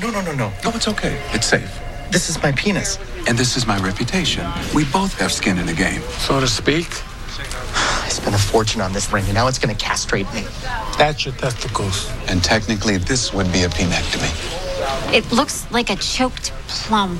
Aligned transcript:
No, 0.00 0.10
no, 0.10 0.20
no, 0.22 0.32
no. 0.34 0.52
No, 0.64 0.70
it's 0.70 0.88
okay. 0.88 1.20
It's 1.32 1.46
safe. 1.46 1.78
This 2.10 2.28
is 2.28 2.42
my 2.42 2.52
penis. 2.52 2.98
And 3.28 3.38
this 3.38 3.56
is 3.56 3.66
my 3.66 3.78
reputation. 3.78 4.46
We 4.74 4.84
both 4.86 5.18
have 5.18 5.32
skin 5.32 5.58
in 5.58 5.66
the 5.66 5.74
game. 5.74 6.00
So 6.18 6.40
to 6.40 6.46
speak, 6.46 6.86
I 7.74 8.08
spent 8.08 8.34
a 8.34 8.38
fortune 8.38 8.80
on 8.80 8.92
this 8.92 9.12
ring, 9.12 9.24
and 9.24 9.34
now 9.34 9.48
it's 9.48 9.58
going 9.58 9.74
to 9.74 9.84
castrate 9.84 10.32
me. 10.34 10.44
that's 10.98 11.24
your 11.24 11.34
testicles. 11.34 12.10
And 12.28 12.42
technically, 12.42 12.96
this 12.98 13.32
would 13.32 13.50
be 13.52 13.62
a 13.62 13.68
penectomy. 13.68 14.32
It 15.14 15.30
looks 15.32 15.70
like 15.70 15.90
a 15.90 15.96
choked 15.96 16.52
plum. 16.68 17.18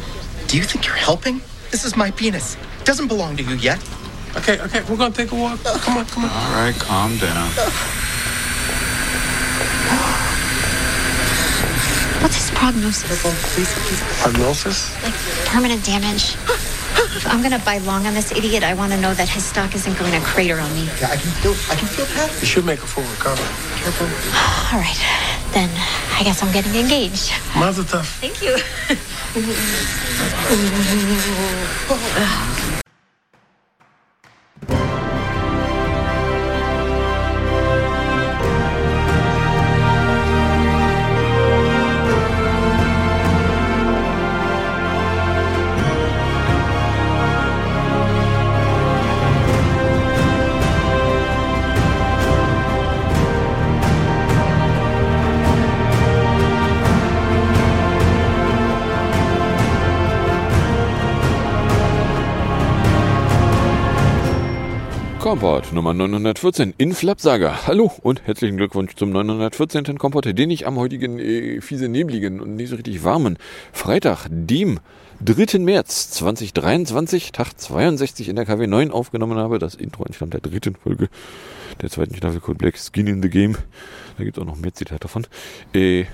Do 0.48 0.56
you 0.56 0.64
think 0.64 0.86
you're 0.86 0.94
helping? 0.96 1.40
This 1.70 1.84
is 1.84 1.96
my 1.96 2.10
penis. 2.10 2.56
Doesn't 2.84 3.08
belong 3.08 3.36
to 3.36 3.42
you 3.42 3.56
yet. 3.56 3.78
Okay, 4.36 4.58
okay, 4.60 4.82
we're 4.88 4.96
gonna 4.96 5.14
take 5.14 5.30
a 5.30 5.34
walk. 5.34 5.62
Come 5.62 5.98
on, 5.98 6.06
come 6.06 6.24
on. 6.24 6.30
All 6.30 6.52
right, 6.54 6.74
calm 6.78 7.16
down. 7.18 7.48
What's 12.22 12.36
his 12.48 12.50
prognosis? 12.62 13.02
Prognosis? 14.22 14.94
Like 15.02 15.14
permanent 15.46 15.84
damage? 15.84 16.36
If 17.18 17.26
I'm 17.26 17.42
gonna 17.42 17.58
buy 17.58 17.78
long 17.78 18.06
on 18.06 18.14
this 18.14 18.30
idiot, 18.30 18.62
I 18.62 18.74
want 18.74 18.92
to 18.92 19.00
know 19.00 19.12
that 19.14 19.28
his 19.28 19.44
stock 19.44 19.74
isn't 19.74 19.98
going 19.98 20.12
to 20.12 20.20
crater 20.20 20.58
on 20.60 20.72
me. 20.74 20.84
Yeah, 21.00 21.10
I 21.10 21.16
can 21.16 21.32
feel. 21.42 21.54
I 21.70 21.74
can 21.74 21.88
feel 21.88 22.06
that. 22.16 22.30
You 22.40 22.46
should 22.46 22.64
make 22.64 22.78
a 22.78 22.86
full 22.86 23.02
recovery. 23.04 23.50
Careful. 23.82 24.06
All 24.70 24.78
right, 24.78 25.00
then 25.52 25.70
I 26.18 26.22
guess 26.22 26.40
I'm 26.42 26.52
getting 26.52 26.74
engaged. 26.76 27.32
Mazel 27.58 27.84
tov. 27.84 28.06
Thank 28.22 28.40
you. 28.40 28.54
Oh. 31.88 32.71
Kompott 65.22 65.72
Nummer 65.72 65.94
914 65.94 66.74
in 66.78 66.94
Flapsaga. 66.94 67.68
Hallo 67.68 67.92
und 68.02 68.26
herzlichen 68.26 68.56
Glückwunsch 68.56 68.96
zum 68.96 69.10
914. 69.10 69.96
Kompott, 69.96 70.24
den 70.36 70.50
ich 70.50 70.66
am 70.66 70.76
heutigen 70.78 71.20
äh, 71.20 71.60
fiese 71.60 71.88
nebligen 71.88 72.40
und 72.40 72.56
nicht 72.56 72.70
so 72.70 72.74
richtig 72.74 73.04
warmen 73.04 73.38
Freitag, 73.72 74.26
dem 74.28 74.80
3. 75.24 75.60
März 75.60 76.10
2023, 76.10 77.30
Tag 77.30 77.56
62 77.56 78.30
in 78.30 78.34
der 78.34 78.46
KW 78.46 78.66
9 78.66 78.90
aufgenommen 78.90 79.38
habe. 79.38 79.60
Das 79.60 79.76
Intro 79.76 80.02
entstammt 80.02 80.34
der 80.34 80.40
dritten 80.40 80.74
Folge 80.74 81.08
der 81.80 81.88
zweiten 81.88 82.16
Staffel 82.16 82.40
Code 82.40 82.58
Black 82.58 82.76
Skin 82.76 83.06
in 83.06 83.22
the 83.22 83.30
Game. 83.30 83.56
Da 84.18 84.24
gibt 84.24 84.36
es 84.36 84.42
auch 84.42 84.46
noch 84.46 84.56
mehr 84.56 84.74
Zitate 84.74 84.98
davon. 84.98 85.28
Äh, 85.72 86.06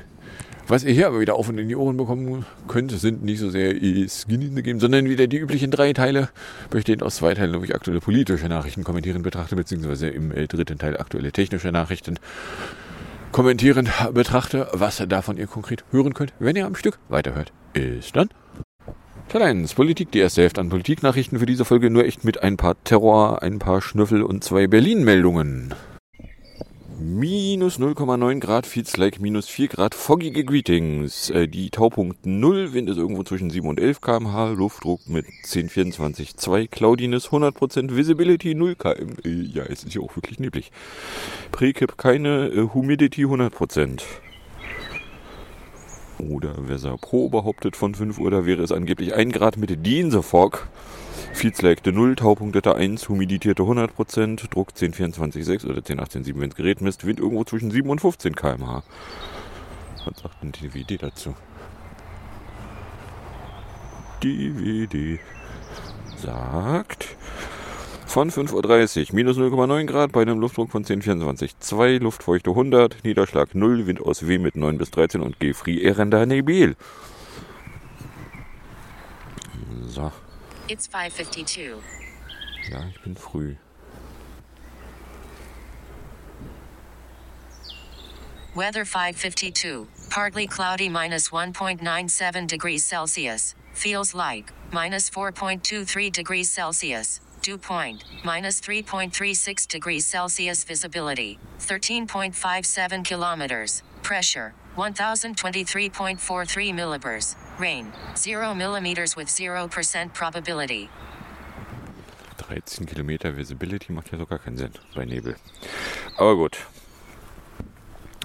was 0.69 0.85
ihr 0.85 0.93
hier 0.93 1.07
aber 1.07 1.21
wieder 1.21 1.35
auf 1.35 1.49
und 1.49 1.59
in 1.59 1.69
die 1.69 1.77
Ohren 1.77 1.97
bekommen 1.97 2.45
könnt, 2.67 2.93
sind 2.93 3.25
nicht 3.25 3.41
so 3.41 3.51
sehr 3.51 3.75
eh 3.75 4.07
Skin 4.09 4.43
in 4.43 4.55
the 4.55 4.63
Game, 4.63 4.81
sondern 4.81 5.09
wieder 5.09 5.27
die 5.27 5.39
üblichen 5.39 5.71
drei 5.71 5.93
Teile, 5.93 6.29
bestehend 6.71 7.03
aus 7.03 7.17
zwei 7.17 7.35
Teilen, 7.35 7.59
wo 7.59 7.65
ich 7.65 7.75
aktuelle 7.75 8.01
politische 8.01 8.49
Nachrichten 8.49 8.85
kommentieren 8.85 9.23
betrachte, 9.23 9.57
beziehungsweise 9.57 10.09
im 10.09 10.31
äh, 10.33 10.47
dritten 10.47 10.79
Teil 10.79 10.97
aktuelle 10.99 11.33
technische 11.33 11.73
Nachrichten 11.73 12.19
kommentieren 13.33 13.89
betrachte. 14.13 14.69
Was 14.73 15.03
davon 15.09 15.37
ihr 15.37 15.47
konkret 15.47 15.85
hören 15.91 16.15
könnt, 16.15 16.33
wenn 16.39 16.57
ihr 16.57 16.67
am 16.67 16.75
Stück 16.75 16.99
weiterhört, 17.09 17.53
ist 17.73 18.15
dann 18.15 18.29
Teil 19.29 19.43
1. 19.43 19.75
Politik, 19.75 20.11
die 20.13 20.21
erste 20.21 20.41
Hälfte 20.41 20.63
an 20.63 20.71
Politiknachrichten 20.71 21.39
für 21.39 21.45
diese 21.45 21.67
Folge, 21.67 21.91
nur 21.91 22.07
echt 22.07 22.25
mit 22.25 22.43
ein 22.43 22.57
paar 22.57 22.83
Terror, 22.85 23.43
ein 23.43 23.59
paar 23.59 23.83
Schnüffel 23.83 24.23
und 24.23 24.43
zwei 24.43 24.67
Berlin-Meldungen. 24.67 25.75
Minus 27.01 27.79
0,9 27.79 28.41
Grad, 28.41 28.67
feels 28.67 28.97
like 28.97 29.21
minus 29.21 29.47
4 29.47 29.69
Grad, 29.69 29.95
foggige 29.95 30.45
Greetings. 30.45 31.31
Äh, 31.31 31.47
die 31.47 31.71
Taupunkt 31.71 32.27
0, 32.27 32.73
Wind 32.73 32.91
ist 32.91 32.97
irgendwo 32.97 33.23
zwischen 33.23 33.51
7 33.51 33.69
und 33.69 33.79
11 33.79 34.01
kmh, 34.01 34.49
Luftdruck 34.49 35.09
mit 35.09 35.25
10, 35.45 35.69
24, 35.69 36.37
2, 36.37 36.67
Cloudiness 36.67 37.29
100%, 37.29 37.95
Visibility 37.95 38.57
0 38.57 38.75
km. 38.75 39.15
Ja, 39.25 39.63
es 39.63 39.85
ist 39.85 39.95
ja 39.95 40.01
auch 40.01 40.17
wirklich 40.17 40.41
neblig. 40.41 40.73
Prekip 41.53 41.99
keine, 41.99 42.49
äh, 42.49 42.69
Humidity 42.75 43.27
100%. 43.27 44.03
Oder 46.19 46.69
Weser 46.69 46.97
Pro 46.97 47.29
behauptet 47.29 47.77
von 47.77 47.95
5 47.95 48.19
Uhr, 48.19 48.33
da 48.33 48.45
wäre 48.45 48.65
es 48.65 48.73
angeblich 48.73 49.15
1 49.15 49.33
Grad 49.33 49.57
mit 49.57 49.87
Dienstefog. 49.87 50.67
Feedslagte 51.33 51.93
0, 51.93 52.17
Taupunktete 52.17 52.75
1, 52.75 53.09
humidierte 53.09 53.63
100%, 53.63 54.51
Druck 54.51 54.77
10, 54.77 54.93
24, 54.93 55.45
6 55.45 55.65
oder 55.67 55.85
10, 55.85 56.01
18, 56.01 56.25
7, 56.25 56.41
wenn 56.41 56.51
das 56.51 56.57
Gerät 56.57 56.81
misst, 56.81 57.07
Wind 57.07 57.21
irgendwo 57.21 57.45
zwischen 57.45 57.71
7 57.71 57.89
und 57.89 58.01
15 58.01 58.35
km/h. 58.35 58.83
Was 60.05 60.19
sagt 60.21 60.43
denn 60.43 60.53
die 60.53 60.63
DVD 60.63 60.97
dazu? 60.97 61.35
DVD 64.23 65.21
sagt 66.17 67.17
von 68.07 68.31
5.30 68.31 69.11
Uhr, 69.11 69.15
minus 69.15 69.37
0,9 69.37 69.85
Grad 69.85 70.13
bei 70.13 70.23
einem 70.23 70.41
Luftdruck 70.41 70.71
von 70.71 70.85
10,24, 70.85 71.51
2, 71.61 71.99
Luftfeuchte 71.99 72.51
100, 72.51 73.05
Niederschlag 73.05 73.55
0, 73.55 73.87
Wind 73.87 74.01
aus 74.01 74.27
W 74.27 74.39
mit 74.39 74.57
9 74.57 74.79
bis 74.79 74.91
13 74.91 75.21
und 75.21 75.39
Gefri 75.39 75.83
erender 75.85 76.27
Nebil. 76.27 76.75
So, 79.87 80.11
It's 80.69 80.87
552. 80.87 81.83
ja, 82.71 82.85
ich 82.91 83.01
bin 83.03 83.15
früh. 83.15 83.57
Weather 88.55 88.85
552. 88.85 89.89
Partly 90.11 90.47
cloudy 90.47 90.89
minus 90.91 91.31
1.97 91.31 92.47
degrees 92.47 92.85
Celsius. 92.85 93.55
Feels 93.73 94.15
like 94.15 94.53
minus 94.73 95.09
4.23 95.09 96.13
degrees 96.13 96.51
Celsius. 96.51 97.21
Dew 97.41 97.57
point 97.57 98.05
minus 98.25 98.61
3.36 98.61 99.67
degrees 99.69 100.05
Celsius. 100.07 100.65
Visibility 100.65 101.39
13.57 101.61 103.05
kilometers. 103.05 103.83
Pressure 104.09 104.55
1023.43 104.77 106.73
millibars. 106.73 107.37
Rain 107.59 107.93
0 108.17 108.55
millimeters 108.55 109.17
with 109.17 109.29
0% 109.29 110.15
probability. 110.15 110.89
13 112.39 112.87
Kilometer 112.87 113.37
Visibility 113.37 113.93
macht 113.93 114.11
ja 114.11 114.17
sogar 114.19 114.39
keinen 114.39 114.57
Sinn 114.57 114.73
bei 114.95 115.05
Nebel. 115.05 115.37
Aber 116.17 116.37
gut. 116.37 116.57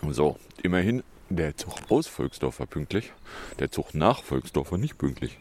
So, 0.10 0.40
immerhin, 0.64 1.04
der 1.30 1.58
Zug 1.58 1.76
aus 1.90 2.08
Volksdorf 2.08 2.60
war 2.60 2.68
pünktlich, 2.68 3.12
der 3.60 3.70
Zug 3.70 3.94
nach 3.94 4.24
Volksdorf 4.24 4.72
war 4.72 4.78
nicht 4.78 4.98
pünktlich. 4.98 5.38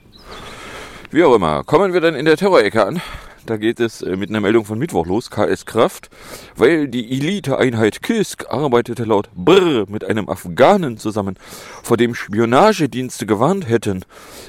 Wie 1.15 1.25
auch 1.25 1.35
immer, 1.35 1.63
kommen 1.63 1.93
wir 1.93 2.01
dann 2.01 2.15
in 2.15 2.25
der 2.25 2.39
Terrorecke 2.39 2.87
an. 2.87 3.03
Da 3.45 3.59
geht 3.59 3.81
es 3.81 4.01
äh, 4.01 4.17
mit 4.17 4.31
einer 4.31 4.41
Meldung 4.41 4.65
von 4.65 4.79
Mittwoch 4.79 5.05
los, 5.05 5.29
KS 5.29 5.67
Kraft, 5.67 6.09
weil 6.57 6.89
die 6.89 7.13
Eliteeinheit 7.13 8.03
KISK 8.03 8.47
arbeitete 8.49 9.05
laut 9.05 9.29
Brr 9.35 9.85
mit 9.91 10.05
einem 10.05 10.31
Afghanen 10.31 10.97
zusammen, 10.97 11.37
vor 11.83 11.99
dem 11.99 12.15
Spionagedienste 12.15 13.27
gewarnt 13.27 13.69
hätten. 13.69 14.07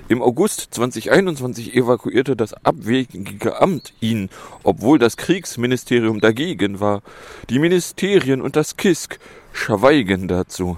Im 0.07 0.21
August 0.21 0.69
2021 0.73 1.75
evakuierte 1.75 2.37
das 2.37 2.53
abwegige 2.53 3.59
Amt 3.59 3.91
ihn, 3.99 4.29
obwohl 4.63 4.99
das 4.99 5.17
Kriegsministerium 5.17 6.21
dagegen 6.21 6.79
war. 6.79 7.01
Die 7.49 7.59
Ministerien 7.59 8.41
und 8.41 8.55
das 8.55 8.77
KISK 8.77 9.19
schweigen 9.51 10.29
dazu. 10.29 10.77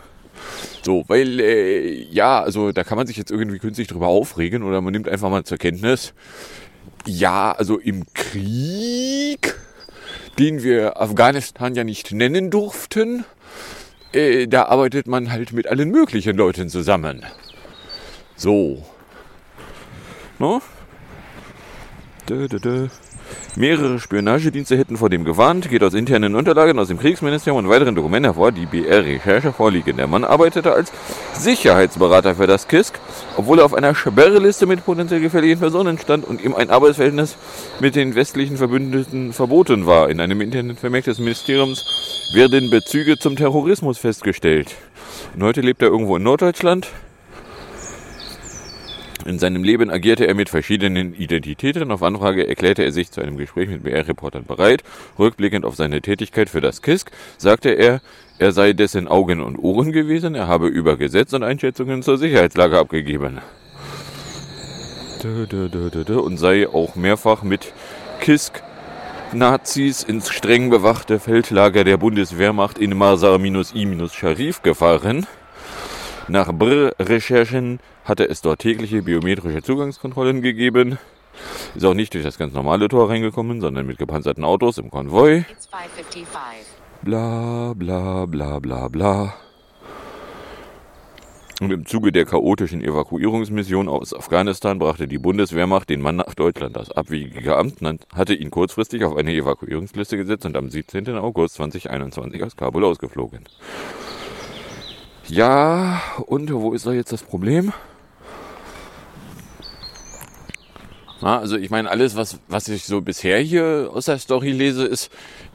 So, 0.84 1.04
weil, 1.08 1.40
äh, 1.40 2.04
ja, 2.12 2.42
also 2.42 2.72
da 2.72 2.84
kann 2.84 2.98
man 2.98 3.08
sich 3.08 3.18
jetzt 3.18 3.32
irgendwie 3.32 3.60
künstlich 3.60 3.88
drüber 3.88 4.08
aufregen 4.08 4.64
oder 4.64 4.82
man 4.82 4.92
nimmt 4.92 5.10
einfach 5.10 5.30
mal 5.30 5.44
zur 5.44 5.58
Kenntnis, 5.58 6.14
ja, 7.06 7.52
also 7.52 7.78
im 7.78 8.06
Krieg, 8.14 9.56
den 10.38 10.64
wir 10.64 11.02
Afghanistan 11.02 11.76
ja 11.76 11.84
nicht 11.84 12.12
nennen 12.12 12.52
durften, 12.52 13.26
äh, 14.12 14.48
da 14.48 14.66
arbeitet 14.66 15.08
man 15.08 15.32
halt 15.32 15.54
mit 15.54 15.68
allen 15.68 15.90
möglichen 15.90 16.36
Leuten 16.38 16.70
zusammen. 16.70 17.26
So. 18.36 18.84
No? 20.40 20.62
Dö, 22.28 22.48
dö, 22.48 22.60
dö. 22.60 22.88
Mehrere 23.58 24.00
Spionagedienste 24.00 24.78
hätten 24.78 24.98
vor 24.98 25.10
dem 25.10 25.24
gewarnt, 25.24 25.70
geht 25.70 25.82
aus 25.82 25.94
internen 25.94 26.36
Unterlagen 26.36 26.78
aus 26.78 26.90
dem 26.90 27.00
Kriegsministerium 27.00 27.64
und 27.64 27.72
weiteren 27.72 27.96
Dokumenten 27.96 28.26
hervor, 28.26 28.52
die 28.52 28.66
BR-Recherche 28.66 29.54
vorliegen. 29.54 29.96
Der 29.96 30.08
Mann 30.08 30.26
arbeitete 30.26 30.74
als 30.74 30.92
Sicherheitsberater 31.34 32.36
für 32.36 32.48
das 32.48 32.68
KISK, 32.68 33.00
obwohl 33.38 33.60
er 33.60 33.66
auf 33.66 33.74
einer 33.74 33.96
Sperrliste 33.96 34.66
mit 34.66 34.86
potenziell 34.86 35.22
gefährlichen 35.22 35.60
Personen 35.60 35.98
stand 35.98 36.26
und 36.28 36.44
ihm 36.44 36.54
ein 36.54 36.70
Arbeitsverhältnis 36.70 37.38
mit 37.80 37.96
den 37.96 38.16
westlichen 38.16 38.58
Verbündeten 38.58 39.32
verboten 39.32 39.86
war. 39.86 40.10
In 40.10 40.20
einem 40.20 40.42
internen 40.42 40.76
Vermerk 40.76 41.06
des 41.06 41.20
Ministeriums 41.20 41.86
werden 42.34 42.70
Bezüge 42.70 43.18
zum 43.18 43.38
Terrorismus 43.38 43.98
festgestellt. 43.98 44.76
Und 45.34 45.44
heute 45.44 45.62
lebt 45.62 45.82
er 45.82 45.88
irgendwo 45.88 46.18
in 46.18 46.24
Norddeutschland 46.24 46.90
In 49.24 49.40
seinem 49.40 49.64
Leben 49.64 49.90
agierte 49.90 50.28
er 50.28 50.36
mit 50.36 50.50
verschiedenen 50.50 51.16
Identitäten. 51.16 51.92
Auf 51.92 52.04
Anfrage 52.04 52.48
erklärte 52.48 52.84
er 52.84 52.92
sich 52.92 53.12
zu 53.12 53.22
einem 53.22 53.38
Gespräch 53.38 53.70
mit 53.70 53.84
BR-Reportern 53.84 54.46
bereit. 54.46 54.84
Rückblickend 55.18 55.66
auf 55.66 55.76
seine 55.76 56.02
Tätigkeit 56.02 56.50
für 56.50 56.62
das 56.62 56.82
KISK 56.82 57.12
sagte 57.38 57.70
er, 57.70 58.02
er 58.38 58.52
sei 58.52 58.74
dessen 58.74 59.08
Augen 59.08 59.42
und 59.42 59.58
Ohren 59.58 59.92
gewesen, 59.94 60.36
er 60.36 60.48
habe 60.48 60.68
über 60.68 60.98
Gesetz 60.98 61.34
und 61.34 61.44
Einschätzungen 61.44 62.04
zur 62.04 62.18
Sicherheitslage 62.18 62.78
abgegeben. 62.78 63.40
Und 65.24 66.38
sei 66.38 66.68
auch 66.68 66.96
mehrfach 66.96 67.44
mit 67.44 67.74
KISK 68.20 68.62
Nazis 69.34 70.04
ins 70.04 70.30
streng 70.30 70.70
bewachte 70.70 71.20
Feldlager 71.20 71.84
der 71.84 71.98
Bundeswehrmacht 71.98 72.78
in 72.78 72.96
Masar-I-Sharif 72.96 74.62
gefahren. 74.62 75.26
Nach 76.28 76.52
Brr-Recherchen 76.52 77.80
hatte 78.04 78.28
es 78.28 78.42
dort 78.42 78.60
tägliche 78.60 79.04
biometrische 79.04 79.62
Zugangskontrollen 79.62 80.42
gegeben. 80.42 80.98
Ist 81.76 81.86
auch 81.86 81.94
nicht 81.94 82.16
durch 82.16 82.24
das 82.24 82.40
ganz 82.40 82.54
normale 82.54 82.88
Tor 82.88 83.10
reingekommen, 83.10 83.62
sondern 83.62 83.86
mit 83.86 84.00
gepanzerten 84.00 84.44
Autos 84.44 84.80
im 84.80 84.90
Konvoi. 84.90 85.46
It's 85.52 85.68
555. 85.68 86.66
Bla 87.04 87.74
bla 87.76 88.26
bla 88.26 88.58
bla 88.58 88.88
bla. 88.88 89.36
Und 91.62 91.72
im 91.72 91.86
Zuge 91.86 92.12
der 92.12 92.26
chaotischen 92.26 92.84
Evakuierungsmission 92.84 93.88
aus 93.88 94.14
Afghanistan 94.14 94.80
brachte 94.80 95.08
die 95.08 95.20
Bundeswehrmacht 95.20 95.90
den 95.90 96.02
Mann 96.02 96.16
nach 96.18 96.34
Deutschland. 96.34 96.76
Das 96.76 96.92
abwegige 96.92 97.56
Amt 97.56 97.80
hatte 98.14 98.34
ihn 98.34 98.50
kurzfristig 98.50 99.04
auf 99.04 99.16
eine 99.16 99.32
Evakuierungsliste 99.32 100.18
gesetzt 100.18 100.46
und 100.46 100.58
am 100.58 100.70
17. 100.72 101.08
August 101.18 101.56
2021 101.56 102.44
aus 102.44 102.56
Kabul 102.58 102.84
ausgeflogen. 102.84 103.46
Ja, 105.28 106.02
und 106.28 106.54
wo 106.54 106.74
ist 106.74 106.86
da 106.86 106.92
jetzt 106.92 107.12
das 107.12 107.24
Problem? 107.24 107.74
Na, 111.22 111.40
also 111.40 111.58
ich 111.58 111.72
meine, 111.72 111.90
alles, 111.90 112.16
was, 112.16 112.40
was 112.48 112.68
ich 112.68 112.84
so 112.86 113.02
bisher 113.02 113.40
hier 113.40 113.90
aus 113.92 114.06
der 114.06 114.20
Story 114.20 114.52
lese, 114.52 114.86
ist, 114.86 115.10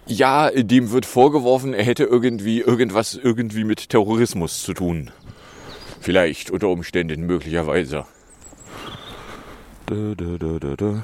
ja, 0.07 0.51
dem 0.51 0.91
wird 0.91 1.07
vorgeworfen, 1.07 1.75
er 1.75 1.85
hätte 1.85 2.05
irgendwie 2.05 2.61
irgendwas 2.61 3.15
irgendwie 3.15 3.63
mit 3.65 3.91
Terrorismus 3.91 4.63
zu 4.63 4.75
tun. 4.75 5.13
Vielleicht 6.01 6.51
unter 6.51 6.69
Umständen 6.69 7.27
möglicherweise. 7.27 8.07
Dö, 9.89 10.17
dö, 10.17 10.39
dö, 10.39 10.59
dö, 10.59 10.77
dö. 10.77 10.97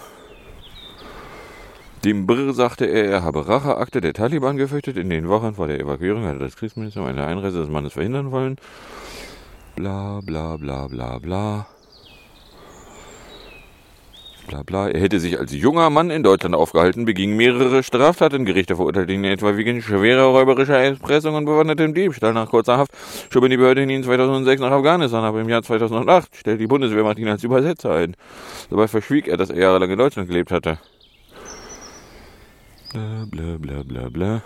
Dem 2.07 2.25
Brr 2.25 2.53
sagte 2.55 2.85
er, 2.85 3.05
er 3.07 3.25
habe 3.25 3.49
Racheakte 3.49 4.01
der 4.01 4.13
Taliban 4.13 4.57
gefürchtet. 4.57 4.97
In 4.97 5.11
den 5.11 5.29
Wochen 5.29 5.55
vor 5.55 5.67
der 5.67 5.81
Evakuierung 5.81 6.25
hatte 6.25 6.39
das 6.39 6.55
Kriegsministerium 6.55 7.11
eine 7.11 7.27
Einreise 7.27 7.59
des 7.59 7.69
Mannes 7.69 7.95
verhindern 7.95 8.31
wollen. 8.31 8.59
Bla 9.75 10.21
bla 10.25 10.57
bla 10.57 10.87
bla 10.87 11.19
bla. 11.19 11.67
Bla 14.47 14.63
bla. 14.63 14.89
Er 14.89 15.01
hätte 15.01 15.19
sich 15.19 15.37
als 15.37 15.53
junger 15.53 15.91
Mann 15.91 16.11
in 16.11 16.23
Deutschland 16.23 16.55
aufgehalten, 16.55 17.07
beging 17.07 17.35
mehrere 17.35 17.83
Straftaten. 17.83 18.45
Gerichte 18.45 18.77
verurteilten 18.77 19.17
ihn 19.17 19.25
etwa 19.25 19.57
wegen 19.57 19.83
schwerer 19.83 20.27
räuberischer 20.27 20.79
Erpressung 20.79 21.35
und 21.35 21.45
bewandertem 21.45 21.93
Diebstahl. 21.93 22.35
Nach 22.35 22.49
kurzer 22.49 22.79
Haft 22.79 22.93
schoben 23.31 23.51
die 23.51 23.57
Behörden 23.57 23.91
ihn 23.91 24.05
2006 24.05 24.61
nach 24.61 24.71
Afghanistan, 24.71 25.25
aber 25.25 25.41
im 25.41 25.49
Jahr 25.49 25.65
2008 25.65 26.37
stellte 26.37 26.59
die 26.59 26.69
Bundeswehrmacht 26.69 27.19
ihn 27.19 27.27
als 27.27 27.43
Übersetzer 27.43 27.95
ein. 27.95 28.15
Dabei 28.71 28.87
verschwieg 28.87 29.27
er, 29.27 29.37
dass 29.37 29.51
er 29.51 29.59
jahrelang 29.59 29.91
in 29.91 29.99
Deutschland 29.99 30.29
gelebt 30.29 30.53
hatte. 30.53 30.79
Bla 32.97 33.27
bla 33.27 33.59
bla 33.59 33.83
bla 33.83 34.09
bla. 34.09 34.43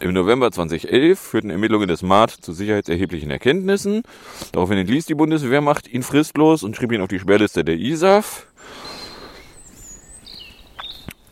Im 0.00 0.12
November 0.12 0.50
2011 0.50 1.20
führten 1.20 1.50
Ermittlungen 1.50 1.86
des 1.86 2.02
MAT 2.02 2.32
zu 2.32 2.52
sicherheitserheblichen 2.52 3.30
Erkenntnissen. 3.30 4.02
Daraufhin 4.50 4.78
entließ 4.78 5.06
die 5.06 5.14
Bundeswehrmacht 5.14 5.86
ihn 5.86 6.02
fristlos 6.02 6.64
und 6.64 6.74
schrieb 6.74 6.90
ihn 6.90 7.00
auf 7.00 7.08
die 7.08 7.20
Sperrliste 7.20 7.64
der 7.64 7.76
ISAF. 7.76 8.48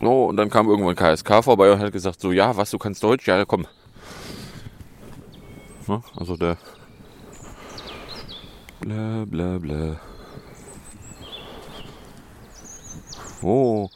So, 0.00 0.26
und 0.26 0.36
dann 0.36 0.48
kam 0.48 0.68
irgendwann 0.68 0.94
KSK 0.94 1.42
vorbei 1.42 1.72
und 1.72 1.80
hat 1.80 1.92
gesagt, 1.92 2.20
so, 2.20 2.30
ja, 2.30 2.56
was, 2.56 2.70
du 2.70 2.78
kannst 2.78 3.02
Deutsch? 3.02 3.26
Ja, 3.26 3.44
komm. 3.44 3.66
Ne? 5.88 6.04
Also 6.14 6.36
der... 6.36 6.56
Bla 8.80 9.24
bla 9.24 9.58
bla. 9.58 10.00
Oh. 13.42 13.90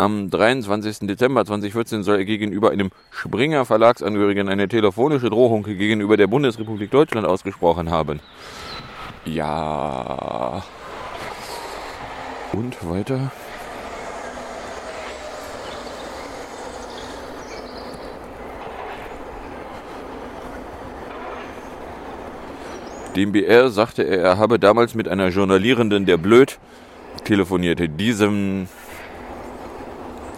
Am 0.00 0.30
23. 0.30 1.08
Dezember 1.08 1.44
2014 1.44 2.04
soll 2.04 2.18
er 2.18 2.24
gegenüber 2.24 2.70
einem 2.70 2.90
Springer 3.10 3.64
Verlagsangehörigen 3.64 4.48
eine 4.48 4.68
telefonische 4.68 5.28
Drohung 5.28 5.64
gegenüber 5.64 6.16
der 6.16 6.28
Bundesrepublik 6.28 6.92
Deutschland 6.92 7.26
ausgesprochen 7.26 7.90
haben. 7.90 8.20
Ja. 9.24 10.62
Und 12.52 12.76
weiter? 12.88 13.32
Dem 23.16 23.32
BR 23.32 23.70
sagte 23.70 24.04
er, 24.04 24.22
er 24.22 24.38
habe 24.38 24.60
damals 24.60 24.94
mit 24.94 25.08
einer 25.08 25.30
Journalierenden 25.30 26.06
der 26.06 26.18
Blöd 26.18 26.60
telefonierte. 27.24 27.88
Diesem 27.88 28.68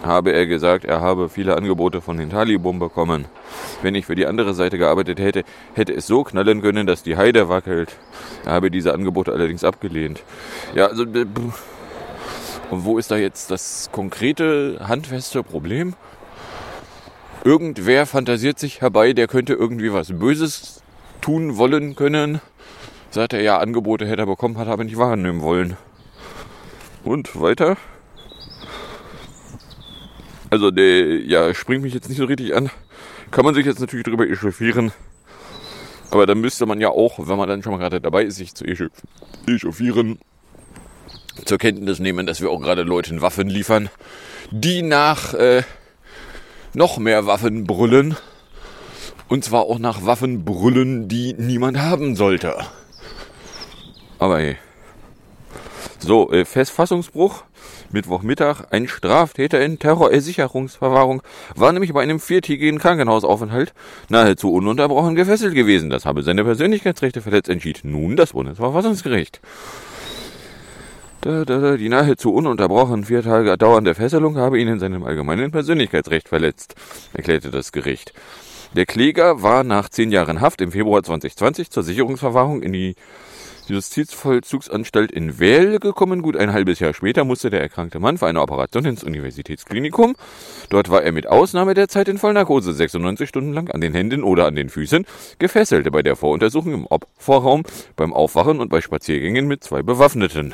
habe 0.03 0.31
er 0.33 0.45
gesagt, 0.47 0.85
er 0.85 1.01
habe 1.01 1.29
viele 1.29 1.55
Angebote 1.55 2.01
von 2.01 2.17
den 2.17 2.29
Taliban 2.29 2.79
bekommen. 2.79 3.25
Wenn 3.81 3.95
ich 3.95 4.05
für 4.05 4.15
die 4.15 4.25
andere 4.25 4.53
Seite 4.53 4.77
gearbeitet 4.77 5.19
hätte, 5.19 5.43
hätte 5.73 5.93
es 5.93 6.07
so 6.07 6.23
knallen 6.23 6.61
können, 6.61 6.87
dass 6.87 7.03
die 7.03 7.17
Heide 7.17 7.49
wackelt. 7.49 7.97
Er 8.45 8.53
habe 8.53 8.71
diese 8.71 8.93
Angebote 8.93 9.31
allerdings 9.31 9.63
abgelehnt. 9.63 10.23
Ja, 10.75 10.87
also. 10.87 11.05
b- 11.05 11.25
Und 12.71 12.85
wo 12.85 12.97
ist 12.97 13.11
da 13.11 13.17
jetzt 13.17 13.51
das 13.51 13.89
konkrete, 13.91 14.79
handfeste 14.87 15.43
Problem? 15.43 15.93
Irgendwer 17.43 18.05
fantasiert 18.05 18.59
sich 18.59 18.81
herbei, 18.81 19.13
der 19.13 19.27
könnte 19.27 19.53
irgendwie 19.53 19.91
was 19.91 20.17
Böses 20.17 20.81
tun 21.19 21.57
wollen 21.57 21.95
können. 21.95 22.39
Sagt 23.09 23.33
er, 23.33 23.41
ja, 23.41 23.57
Angebote 23.57 24.05
hätte 24.07 24.21
er 24.21 24.25
bekommen, 24.27 24.57
hat 24.57 24.67
er 24.67 24.73
aber 24.73 24.85
nicht 24.85 24.97
wahrnehmen 24.97 25.41
wollen. 25.41 25.75
Und 27.03 27.39
weiter? 27.41 27.75
Also 30.51 30.69
der, 30.69 31.21
ja, 31.25 31.53
springt 31.53 31.81
mich 31.81 31.93
jetzt 31.93 32.09
nicht 32.09 32.17
so 32.17 32.25
richtig 32.25 32.53
an. 32.53 32.69
Kann 33.31 33.45
man 33.45 33.55
sich 33.55 33.65
jetzt 33.65 33.79
natürlich 33.79 34.03
darüber 34.03 34.27
echauffieren. 34.27 34.91
Aber 36.11 36.25
dann 36.25 36.41
müsste 36.41 36.65
man 36.65 36.81
ja 36.81 36.89
auch, 36.89 37.17
wenn 37.25 37.37
man 37.37 37.47
dann 37.47 37.63
schon 37.63 37.71
mal 37.71 37.77
gerade 37.77 38.01
dabei 38.01 38.23
ist, 38.25 38.35
sich 38.35 38.53
zu 38.53 38.65
echa- 38.65 38.91
echauffieren, 39.47 40.19
zur 41.45 41.57
Kenntnis 41.57 41.99
nehmen, 41.99 42.27
dass 42.27 42.41
wir 42.41 42.49
auch 42.49 42.59
gerade 42.59 42.83
Leuten 42.83 43.21
Waffen 43.21 43.47
liefern, 43.47 43.89
die 44.51 44.81
nach 44.81 45.33
äh, 45.33 45.63
noch 46.73 46.97
mehr 46.97 47.25
Waffen 47.25 47.63
brüllen. 47.63 48.17
Und 49.29 49.45
zwar 49.45 49.61
auch 49.61 49.79
nach 49.79 50.05
Waffen 50.05 50.43
brüllen, 50.43 51.07
die 51.07 51.33
niemand 51.33 51.79
haben 51.79 52.17
sollte. 52.17 52.57
Aber 54.19 54.39
hey. 54.39 54.57
So, 55.99 56.29
äh, 56.33 56.43
Festfassungsbruch. 56.43 57.45
Mittwochmittag. 57.93 58.63
Ein 58.71 58.87
Straftäter 58.87 59.61
in 59.61 59.79
Terrorersicherungsverwahrung 59.79 61.21
war 61.55 61.71
nämlich 61.71 61.93
bei 61.93 62.01
einem 62.01 62.19
viertägigen 62.19 62.79
Krankenhausaufenthalt 62.79 63.73
nahezu 64.09 64.51
ununterbrochen 64.53 65.15
gefesselt 65.15 65.53
gewesen. 65.55 65.89
Das 65.89 66.05
habe 66.05 66.23
seine 66.23 66.43
Persönlichkeitsrechte 66.43 67.21
verletzt, 67.21 67.49
entschied 67.49 67.81
nun 67.83 68.15
das 68.15 68.33
Bundesverfassungsgericht. 68.33 69.41
Die 71.23 71.89
nahezu 71.89 72.33
ununterbrochen 72.33 73.05
vier 73.05 73.21
Tage 73.21 73.55
dauernde 73.55 73.93
Fesselung 73.93 74.37
habe 74.37 74.59
ihn 74.59 74.67
in 74.67 74.79
seinem 74.79 75.03
allgemeinen 75.03 75.51
Persönlichkeitsrecht 75.51 76.27
verletzt, 76.27 76.73
erklärte 77.13 77.51
das 77.51 77.71
Gericht. 77.71 78.13
Der 78.75 78.85
Kläger 78.85 79.43
war 79.43 79.63
nach 79.63 79.89
zehn 79.89 80.11
Jahren 80.11 80.41
Haft 80.41 80.61
im 80.61 80.71
Februar 80.71 81.03
2020 81.03 81.69
zur 81.69 81.83
Sicherungsverwahrung 81.83 82.63
in 82.63 82.73
die 82.73 82.95
Justizvollzugsanstalt 83.67 85.11
in 85.11 85.39
Wähl 85.39 85.79
gekommen. 85.79 86.21
Gut 86.21 86.37
ein 86.37 86.53
halbes 86.53 86.79
Jahr 86.79 86.93
später 86.93 87.23
musste 87.23 87.49
der 87.49 87.61
erkrankte 87.61 87.99
Mann 87.99 88.17
für 88.17 88.27
eine 88.27 88.41
Operation 88.41 88.85
ins 88.85 89.03
Universitätsklinikum. 89.03 90.15
Dort 90.69 90.89
war 90.89 91.03
er 91.03 91.11
mit 91.11 91.27
Ausnahme 91.27 91.73
der 91.73 91.87
Zeit 91.87 92.07
in 92.07 92.17
Vollnarkose 92.17 92.73
96 92.73 93.29
Stunden 93.29 93.53
lang 93.53 93.69
an 93.69 93.81
den 93.81 93.93
Händen 93.93 94.23
oder 94.23 94.45
an 94.45 94.55
den 94.55 94.69
Füßen 94.69 95.05
gefesselt. 95.39 95.91
Bei 95.91 96.01
der 96.01 96.15
Voruntersuchung 96.15 96.73
im 96.73 96.85
Opferraum, 96.87 97.63
beim 97.95 98.13
Aufwachen 98.13 98.59
und 98.59 98.69
bei 98.69 98.81
Spaziergängen 98.81 99.47
mit 99.47 99.63
zwei 99.63 99.81
Bewaffneten. 99.81 100.53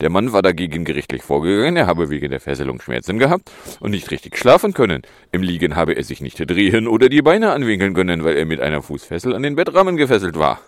Der 0.00 0.10
Mann 0.10 0.32
war 0.32 0.42
dagegen 0.42 0.84
gerichtlich 0.84 1.22
vorgegangen, 1.22 1.76
er 1.76 1.86
habe 1.86 2.10
wegen 2.10 2.30
der 2.30 2.40
Fesselung 2.40 2.80
Schmerzen 2.80 3.18
gehabt 3.18 3.50
und 3.80 3.90
nicht 3.90 4.10
richtig 4.10 4.36
schlafen 4.36 4.74
können. 4.74 5.02
Im 5.32 5.42
Liegen 5.42 5.76
habe 5.76 5.94
er 5.94 6.04
sich 6.04 6.20
nicht 6.20 6.38
drehen 6.38 6.86
oder 6.86 7.08
die 7.08 7.22
Beine 7.22 7.52
anwinkeln 7.52 7.94
können, 7.94 8.24
weil 8.24 8.36
er 8.36 8.46
mit 8.46 8.60
einer 8.60 8.82
Fußfessel 8.82 9.34
an 9.34 9.42
den 9.42 9.56
Bettrahmen 9.56 9.96
gefesselt 9.96 10.38
war. 10.38 10.60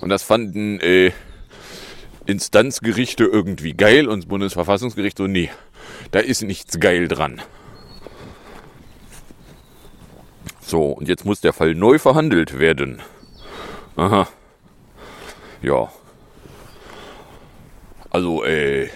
Und 0.00 0.08
das 0.08 0.22
fanden 0.22 0.80
äh, 0.80 1.12
Instanzgerichte 2.26 3.24
irgendwie 3.24 3.74
geil 3.74 4.08
und 4.08 4.20
das 4.20 4.28
Bundesverfassungsgericht 4.28 5.18
so, 5.18 5.26
nee, 5.26 5.50
da 6.10 6.20
ist 6.20 6.42
nichts 6.42 6.80
geil 6.80 7.08
dran. 7.08 7.40
So, 10.60 10.84
und 10.84 11.08
jetzt 11.08 11.26
muss 11.26 11.40
der 11.40 11.52
Fall 11.52 11.74
neu 11.74 11.98
verhandelt 11.98 12.58
werden. 12.58 13.02
Aha. 13.96 14.26
Ja. 15.62 15.92
Also, 18.14 18.44
äh, 18.44 18.90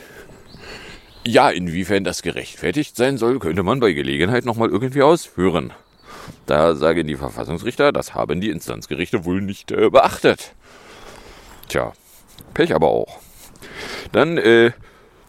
ja, 1.26 1.50
inwiefern 1.50 2.04
das 2.04 2.22
gerechtfertigt 2.22 2.94
sein 2.94 3.18
soll, 3.18 3.40
könnte 3.40 3.64
man 3.64 3.80
bei 3.80 3.92
Gelegenheit 3.92 4.44
nochmal 4.44 4.68
irgendwie 4.68 5.02
ausführen. 5.02 5.72
Da 6.46 6.76
sagen 6.76 7.04
die 7.08 7.16
Verfassungsrichter, 7.16 7.90
das 7.90 8.14
haben 8.14 8.40
die 8.40 8.48
Instanzgerichte 8.48 9.24
wohl 9.24 9.40
nicht 9.40 9.72
äh, 9.72 9.90
beachtet. 9.90 10.54
Tja, 11.68 11.94
Pech 12.54 12.72
aber 12.72 12.90
auch. 12.90 13.18
Dann, 14.12 14.38
äh, 14.38 14.70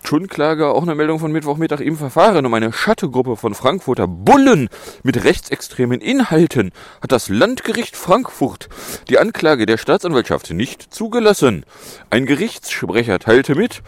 Schundklage, 0.03 0.69
auch 0.69 0.81
eine 0.83 0.95
Meldung 0.95 1.19
von 1.19 1.31
Mittwochmittag 1.31 1.81
im 1.81 1.95
Verfahren 1.95 2.45
um 2.45 2.53
eine 2.53 2.73
Schattegruppe 2.73 3.35
von 3.35 3.53
Frankfurter 3.53 4.07
Bullen 4.07 4.69
mit 5.03 5.23
rechtsextremen 5.23 6.01
Inhalten 6.01 6.71
hat 7.01 7.11
das 7.11 7.29
Landgericht 7.29 7.95
Frankfurt 7.95 8.69
die 9.09 9.19
Anklage 9.19 9.65
der 9.65 9.77
Staatsanwaltschaft 9.77 10.51
nicht 10.51 10.93
zugelassen. 10.93 11.65
Ein 12.09 12.25
Gerichtssprecher 12.25 13.19
teilte 13.19 13.55
mit, 13.55 13.83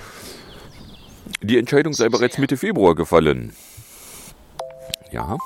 die 1.41 1.57
Entscheidung 1.57 1.93
sei 1.93 2.09
bereits 2.09 2.37
Mitte 2.37 2.57
Februar 2.57 2.93
gefallen. 2.93 3.53
Ja. 5.11 5.37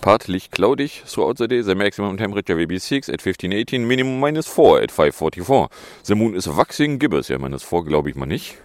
Partlich 0.00 0.50
cloudy 0.50 0.90
throughout 1.06 1.36
the 1.38 1.48
day. 1.48 1.62
The 1.62 1.74
maximum 1.74 2.16
temperature 2.16 2.56
will 2.56 2.66
be 2.66 2.78
6 2.78 3.08
at 3.08 3.20
1518, 3.24 3.86
minimum 3.86 4.20
minus 4.20 4.46
4 4.46 4.82
at 4.82 4.90
544. 4.90 5.68
The 6.02 6.14
moon 6.14 6.34
is 6.34 6.46
waxing 6.46 6.98
gibbous. 6.98 7.28
Ja, 7.28 7.38
minus 7.38 7.62
4 7.62 7.84
glaube 7.84 8.10
ich 8.10 8.16
mal 8.16 8.26
nicht. 8.26 8.58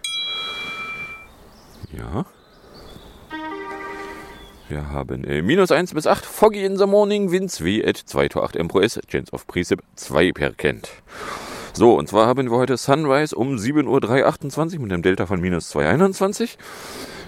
Ja. 1.91 2.25
Wir 4.67 4.91
haben 4.91 5.24
äh, 5.24 5.41
minus 5.41 5.72
1 5.72 5.96
bis 5.96 6.05
8, 6.05 6.24
foggy 6.24 6.63
in 6.63 6.77
the 6.77 6.86
morning, 6.86 7.31
winds 7.31 7.60
W 7.63 7.84
at 7.84 7.98
2 7.98 8.29
to 8.29 8.43
8 8.43 8.55
MPS, 8.55 9.00
chance 9.08 9.31
of 9.34 9.48
precip 9.48 9.81
2 9.96 10.31
per 10.31 10.51
Kent. 10.51 10.89
So, 11.74 11.98
und 11.98 12.08
zwar 12.08 12.27
haben 12.27 12.51
wir 12.51 12.58
heute 12.58 12.77
Sunrise 12.77 13.36
um 13.36 13.55
7.328 13.55 14.75
Uhr 14.75 14.81
mit 14.81 14.93
einem 14.93 15.01
Delta 15.01 15.25
von 15.25 15.41
minus 15.41 15.69
221. 15.69 16.58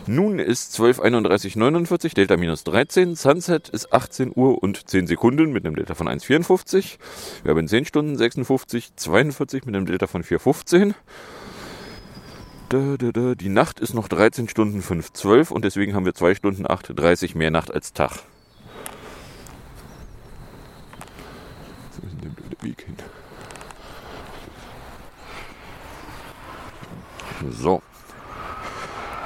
Nun 0.07 0.39
ist 0.39 0.79
12.31.49, 0.79 2.15
Delta 2.15 2.37
minus 2.37 2.63
13. 2.63 3.15
Sunset 3.15 3.69
ist 3.69 3.93
18 3.93 4.31
Uhr 4.35 4.61
und 4.61 4.89
10 4.89 5.07
Sekunden 5.07 5.51
mit 5.51 5.65
einem 5.65 5.75
Delta 5.75 5.95
von 5.95 6.07
1,54. 6.07 6.97
Wir 7.43 7.51
haben 7.51 7.67
10 7.67 7.85
Stunden 7.85 8.17
56, 8.17 8.95
42 8.95 9.65
mit 9.65 9.75
einem 9.75 9.85
Delta 9.85 10.07
von 10.07 10.23
4,15. 10.23 10.93
Die 12.71 13.49
Nacht 13.49 13.81
ist 13.81 13.93
noch 13.93 14.07
13 14.07 14.47
Stunden 14.47 14.79
5,12 14.79 15.51
und 15.51 15.65
deswegen 15.65 15.93
haben 15.93 16.05
wir 16.05 16.13
2 16.13 16.35
Stunden 16.35 16.65
8,30 16.65 17.37
mehr 17.37 17.51
Nacht 17.51 17.73
als 17.73 17.91
Tag. 17.91 18.11
So 21.91 22.07
ist 22.07 22.23
der 22.23 22.29
blöde 22.29 22.55
Weg 22.61 22.85
hin. 22.85 22.95
So. 27.51 27.81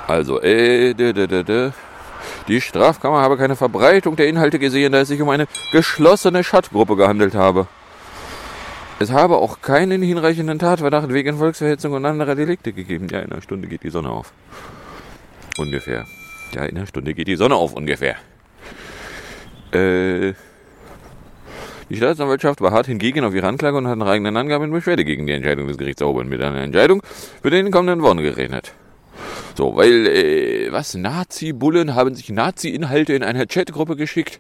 Also, 0.08 0.42
äh, 0.42 0.96
d, 0.96 1.14
d, 1.14 1.28
d, 1.28 1.44
d. 1.44 1.72
die 2.48 2.62
Strafkammer 2.62 3.22
habe 3.22 3.38
keine 3.38 3.56
Verbreitung 3.56 4.16
der 4.16 4.28
Inhalte 4.28 4.58
gesehen, 4.58 4.92
da 4.92 5.02
es 5.02 5.10
sich 5.10 5.22
um 5.22 5.30
eine 5.30 5.48
geschlossene 5.72 6.44
Schattgruppe 6.44 6.96
gehandelt 6.96 7.36
habe. 7.36 7.68
Es 8.98 9.12
habe 9.12 9.38
auch 9.38 9.62
keinen 9.62 10.02
hinreichenden 10.02 10.58
Tatverdacht 10.58 11.12
wegen 11.12 11.38
Volksverhetzung 11.38 11.92
und 11.92 12.06
anderer 12.06 12.34
Delikte 12.36 12.72
gegeben. 12.72 13.08
Ja, 13.12 13.20
in 13.20 13.32
einer 13.32 13.42
Stunde 13.42 13.68
geht 13.68 13.84
die 13.84 13.90
Sonne 13.90 14.10
auf. 14.10 14.32
Ungefähr. 15.58 16.06
Ja, 16.54 16.64
in 16.64 16.78
einer 16.78 16.88
Stunde 16.88 17.14
geht 17.14 17.28
die 17.28 17.36
Sonne 17.36 17.56
auf, 17.56 17.74
ungefähr. 17.74 18.16
Äh, 19.74 20.34
die 21.90 21.98
Staatsanwaltschaft 21.98 22.62
war 22.62 22.72
hart 22.72 22.88
hingegen 22.88 23.26
auf 23.26 23.36
ihre 23.36 23.48
Anklage 23.48 23.78
und 23.78 23.88
hat 23.88 23.98
nach 23.98 24.08
eigenen 24.08 24.38
Angaben 24.38 24.72
Beschwerde 24.72 25.04
gegen 25.04 25.28
die 25.28 25.34
Entscheidung 25.34 25.68
des 25.68 25.78
Gerichts 25.78 26.02
erhoben. 26.02 26.30
Mit 26.30 26.42
einer 26.42 26.62
Entscheidung 26.62 27.04
wird 27.42 27.54
in 27.54 27.66
den 27.66 27.74
kommenden 27.74 28.02
Wochen 28.02 28.18
gerechnet. 28.18 28.74
So, 29.58 29.76
weil, 29.76 30.08
äh, 30.08 30.72
was, 30.72 30.96
Nazi-Bullen 30.96 31.96
haben 31.96 32.16
sich 32.16 32.30
Nazi-Inhalte 32.30 33.14
in 33.14 33.24
einer 33.24 33.46
Chatgruppe 33.46 33.98
geschickt. 33.98 34.40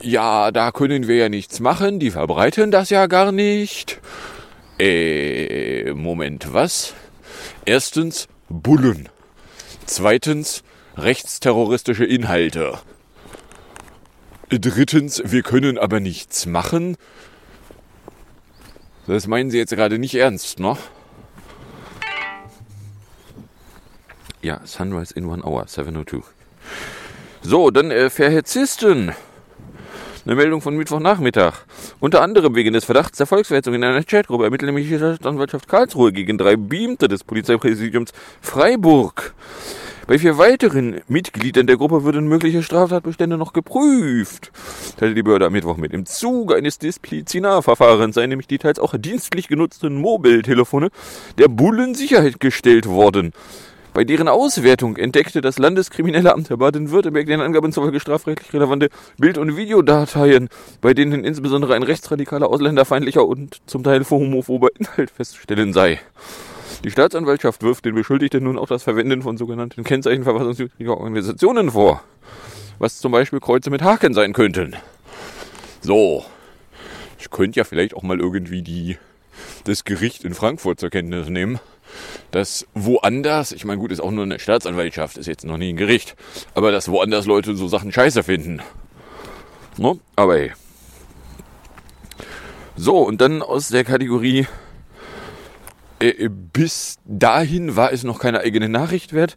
Ja, 0.00 0.50
da 0.50 0.72
können 0.72 1.06
wir 1.06 1.16
ja 1.16 1.28
nichts 1.28 1.60
machen, 1.60 2.00
die 2.00 2.10
verbreiten 2.10 2.70
das 2.70 2.90
ja 2.90 3.06
gar 3.06 3.32
nicht. 3.32 4.00
Äh, 4.78 5.92
Moment, 5.92 6.52
was? 6.52 6.94
Erstens, 7.64 8.28
Bullen. 8.48 9.08
Zweitens, 9.86 10.62
rechtsterroristische 10.96 12.04
Inhalte. 12.04 12.78
Drittens, 14.48 15.22
wir 15.24 15.42
können 15.42 15.78
aber 15.78 16.00
nichts 16.00 16.46
machen. 16.46 16.96
Das 19.06 19.26
meinen 19.26 19.50
Sie 19.50 19.58
jetzt 19.58 19.74
gerade 19.74 19.98
nicht 19.98 20.14
ernst, 20.14 20.60
ne? 20.60 20.76
Ja, 24.42 24.60
Sunrise 24.64 25.14
in 25.14 25.26
one 25.26 25.44
hour, 25.44 25.64
7.02. 25.64 26.22
So, 27.42 27.70
dann 27.70 27.90
äh, 27.90 28.10
Verhetzisten. 28.10 29.12
Eine 30.24 30.36
Meldung 30.36 30.60
von 30.60 30.76
Mittwochnachmittag. 30.76 31.64
Unter 31.98 32.22
anderem 32.22 32.54
wegen 32.54 32.74
des 32.74 32.84
Verdachts 32.84 33.18
der 33.18 33.26
Volksverhetzung 33.26 33.74
in 33.74 33.82
einer 33.82 34.04
Chatgruppe 34.04 34.44
ermittelt 34.44 34.68
nämlich 34.68 34.88
die 34.88 34.96
Staatsanwaltschaft 34.96 35.66
Karlsruhe 35.66 36.12
gegen 36.12 36.38
drei 36.38 36.54
Beamte 36.54 37.08
des 37.08 37.24
Polizeipräsidiums 37.24 38.12
Freiburg. 38.40 39.34
Bei 40.06 40.20
vier 40.20 40.38
weiteren 40.38 41.00
Mitgliedern 41.08 41.66
der 41.66 41.76
Gruppe 41.76 42.04
würden 42.04 42.28
mögliche 42.28 42.62
Straftatbestände 42.62 43.36
noch 43.36 43.52
geprüft, 43.52 44.52
teilte 44.96 45.16
die 45.16 45.24
Behörde 45.24 45.46
am 45.46 45.54
Mittwoch 45.54 45.76
mit. 45.76 45.92
Im 45.92 46.06
Zuge 46.06 46.54
eines 46.54 46.78
Disziplinarverfahrens 46.78 48.14
seien 48.14 48.30
nämlich 48.30 48.46
die 48.46 48.58
teils 48.58 48.78
auch 48.78 48.94
dienstlich 48.96 49.48
genutzten 49.48 49.96
Mobiltelefone 49.96 50.90
der 51.38 51.48
Bullen 51.48 51.96
gestellt 52.38 52.86
worden. 52.86 53.32
Bei 53.94 54.04
deren 54.04 54.28
Auswertung 54.28 54.96
entdeckte 54.96 55.42
das 55.42 55.58
Landeskriminelle 55.58 56.32
Amt 56.32 56.48
der 56.48 56.56
Baden-Württemberg 56.56 57.26
den 57.26 57.42
Angaben 57.42 57.72
zufolge 57.72 58.00
strafrechtlich 58.00 58.50
relevante 58.54 58.88
Bild- 59.18 59.36
und 59.36 59.54
Videodateien, 59.58 60.48
bei 60.80 60.94
denen 60.94 61.24
insbesondere 61.24 61.74
ein 61.74 61.82
rechtsradikaler, 61.82 62.48
ausländerfeindlicher 62.48 63.26
und 63.26 63.60
zum 63.66 63.82
Teil 63.84 64.02
homophober 64.08 64.70
Inhalt 64.78 65.10
festzustellen 65.10 65.74
sei. 65.74 66.00
Die 66.84 66.90
Staatsanwaltschaft 66.90 67.62
wirft 67.62 67.84
den 67.84 67.94
Beschuldigten 67.94 68.44
nun 68.44 68.58
auch 68.58 68.66
das 68.66 68.82
Verwenden 68.82 69.20
von 69.20 69.36
sogenannten 69.36 69.84
Kennzeichen 69.84 70.24
verfassungswidriger 70.24 70.96
Organisationen 70.96 71.72
vor, 71.72 72.02
was 72.78 72.98
zum 72.98 73.12
Beispiel 73.12 73.40
Kreuze 73.40 73.68
mit 73.68 73.82
Haken 73.82 74.14
sein 74.14 74.32
könnten. 74.32 74.74
So, 75.82 76.24
ich 77.18 77.28
könnte 77.30 77.60
ja 77.60 77.64
vielleicht 77.64 77.94
auch 77.94 78.02
mal 78.02 78.20
irgendwie 78.20 78.62
die, 78.62 78.96
das 79.64 79.84
Gericht 79.84 80.24
in 80.24 80.32
Frankfurt 80.32 80.80
zur 80.80 80.88
Kenntnis 80.88 81.28
nehmen 81.28 81.60
dass 82.30 82.66
woanders, 82.74 83.52
ich 83.52 83.64
meine, 83.64 83.80
gut, 83.80 83.92
ist 83.92 84.00
auch 84.00 84.10
nur 84.10 84.24
eine 84.24 84.38
Staatsanwaltschaft, 84.38 85.16
ist 85.16 85.26
jetzt 85.26 85.44
noch 85.44 85.58
nie 85.58 85.72
ein 85.72 85.76
Gericht, 85.76 86.16
aber 86.54 86.72
dass 86.72 86.88
woanders 86.88 87.26
Leute 87.26 87.54
so 87.54 87.68
Sachen 87.68 87.92
scheiße 87.92 88.22
finden. 88.22 88.62
No? 89.76 89.98
Aber 90.16 90.36
hey. 90.36 90.52
So, 92.76 92.98
und 92.98 93.20
dann 93.20 93.42
aus 93.42 93.68
der 93.68 93.84
Kategorie, 93.84 94.46
äh, 96.00 96.28
bis 96.28 96.98
dahin 97.04 97.76
war 97.76 97.92
es 97.92 98.02
noch 98.02 98.18
keine 98.18 98.40
eigene 98.40 98.68
Nachricht 98.68 99.12
wert, 99.12 99.36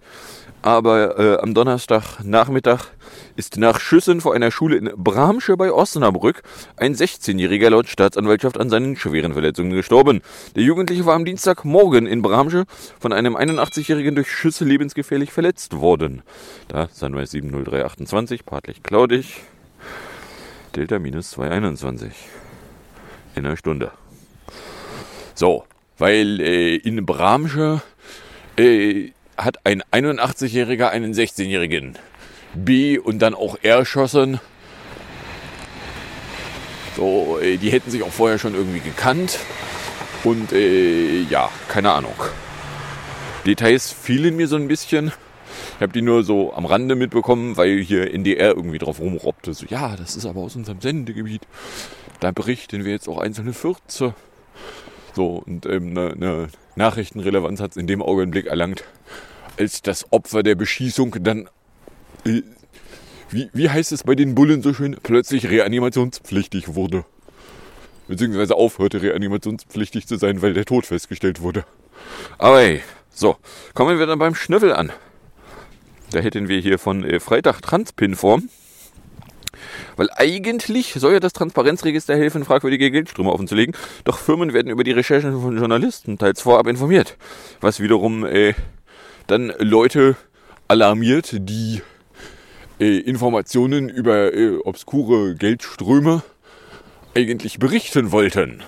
aber 0.66 1.20
äh, 1.20 1.38
am 1.44 1.54
Donnerstagnachmittag 1.54 2.88
ist 3.36 3.58
nach 3.58 3.80
Schüssen 3.80 4.20
vor 4.20 4.34
einer 4.34 4.50
Schule 4.50 4.78
in 4.78 4.92
Bramsche 4.98 5.58
bei 5.58 5.72
Osnabrück 5.72 6.42
ein 6.76 6.96
16-Jähriger 6.96 7.70
laut 7.70 7.88
Staatsanwaltschaft 7.88 8.60
an 8.60 8.72
seinen 8.72 8.96
schweren 8.96 9.34
Verletzungen 9.34 9.74
gestorben. 9.74 10.22
Der 10.56 10.64
Jugendliche 10.64 11.06
war 11.06 11.14
am 11.14 11.24
Dienstagmorgen 11.24 12.08
in 12.08 12.24
Bramsche 12.24 12.66
von 13.00 13.14
einem 13.14 13.38
81-Jährigen 13.38 14.16
durch 14.16 14.32
Schüsse 14.32 14.66
lebensgefährlich 14.66 15.32
verletzt 15.32 15.78
worden. 15.78 16.24
Da 16.68 16.90
Sunrise 16.92 17.38
70328, 17.38 18.44
partlich 18.44 18.82
cloudig, 18.82 19.44
Delta 20.76 20.98
minus 20.98 21.30
221. 21.30 22.12
In 23.36 23.46
einer 23.46 23.56
Stunde. 23.56 23.92
So, 25.36 25.66
weil 26.00 26.42
äh, 26.42 26.76
in 26.78 27.06
Bramsche 27.06 27.84
äh, 28.58 29.12
hat 29.38 29.66
ein 29.66 29.84
81-Jähriger 29.92 30.90
einen 30.90 31.14
16-Jährigen 31.14 31.98
B 32.54 32.98
und 32.98 33.20
dann 33.20 33.34
auch 33.34 33.58
erschossen. 33.62 34.40
So, 36.96 37.40
äh, 37.42 37.58
die 37.58 37.72
hätten 37.72 37.92
sich 37.92 38.04
auch 38.04 38.12
vorher 38.12 38.40
schon 38.40 38.56
irgendwie 38.56 38.80
gekannt. 38.80 39.40
Und 40.24 40.54
äh, 40.54 41.22
ja, 41.24 41.50
keine 41.68 41.92
Ahnung. 41.92 42.16
Details 43.46 43.92
fielen 43.92 44.36
mir 44.38 44.48
so 44.48 44.56
ein 44.56 44.68
bisschen. 44.68 45.12
Ich 45.76 45.82
habe 45.82 45.94
die 45.94 46.02
nur 46.02 46.24
so 46.24 46.54
am 46.54 46.66
Rande 46.66 46.96
mitbekommen, 46.96 47.58
weil 47.58 47.80
hier 47.80 48.14
NDR 48.14 48.56
irgendwie 48.56 48.78
drauf 48.78 49.00
rumrobbte. 49.00 49.54
So, 49.54 49.66
ja, 49.68 49.96
das 49.96 50.16
ist 50.16 50.26
aber 50.26 50.42
aus 50.42 50.56
unserem 50.56 50.82
Sendegebiet. 50.82 51.42
Da 52.22 52.32
berichten 52.32 52.86
wir 52.86 52.94
jetzt 52.94 53.10
auch 53.10 53.20
einzelne 53.20 53.54
Fürze. 53.54 54.16
So, 55.16 55.44
und 55.46 55.66
ähm, 55.66 55.98
eine, 55.98 56.12
eine 56.12 56.48
Nachrichtenrelevanz 56.76 57.62
hat 57.62 57.72
es 57.72 57.78
in 57.78 57.88
dem 57.88 58.02
Augenblick 58.02 58.48
erlangt, 58.48 58.84
als 59.58 59.82
das 59.82 60.12
Opfer 60.12 60.44
der 60.44 60.56
Beschießung 60.56 61.16
dann, 61.22 61.50
äh, 62.26 62.42
wie, 63.30 63.50
wie 63.54 63.70
heißt 63.70 63.92
es 63.92 64.04
bei 64.04 64.16
den 64.16 64.36
Bullen 64.36 64.62
so 64.62 64.74
schön, 64.74 64.98
plötzlich 65.02 65.50
reanimationspflichtig 65.50 66.76
wurde. 66.76 67.06
Beziehungsweise 68.08 68.56
aufhörte 68.56 69.02
reanimationspflichtig 69.02 70.06
zu 70.06 70.18
sein, 70.18 70.42
weil 70.42 70.54
der 70.54 70.66
Tod 70.66 70.86
festgestellt 70.86 71.42
wurde. 71.42 71.66
Aber 72.38 72.60
hey, 72.60 72.82
So, 73.18 73.38
kommen 73.74 73.98
wir 73.98 74.06
dann 74.08 74.20
beim 74.20 74.36
Schnüffel 74.36 74.74
an. 74.74 74.92
Da 76.12 76.20
hätten 76.20 76.50
wir 76.50 76.60
hier 76.60 76.78
von 76.78 77.06
äh, 77.06 77.22
Freitag 77.22 77.62
Transpinform. 77.62 78.50
Weil 79.96 80.10
eigentlich 80.16 80.94
soll 80.94 81.14
ja 81.14 81.20
das 81.20 81.34
Transparenzregister 81.34 82.16
helfen, 82.16 82.46
fragwürdige 82.46 82.92
Geldströme 82.92 83.32
offenzulegen. 83.32 83.76
Doch 84.04 84.18
Firmen 84.18 84.54
werden 84.54 84.72
über 84.72 84.84
die 84.84 84.92
Recherchen 84.92 85.42
von 85.42 85.58
Journalisten 85.58 86.18
teils 86.18 86.42
vorab 86.42 86.68
informiert. 86.68 87.18
Was 87.62 87.80
wiederum 87.80 88.26
äh, 88.26 88.54
dann 89.28 89.54
Leute 89.60 90.16
alarmiert, 90.68 91.30
die 91.34 91.82
äh, 92.80 93.00
Informationen 93.00 93.90
über 93.90 94.34
äh, 94.34 94.58
obskure 94.58 95.36
Geldströme 95.36 96.24
eigentlich 97.16 97.60
berichten 97.60 98.12
wollten. 98.12 98.64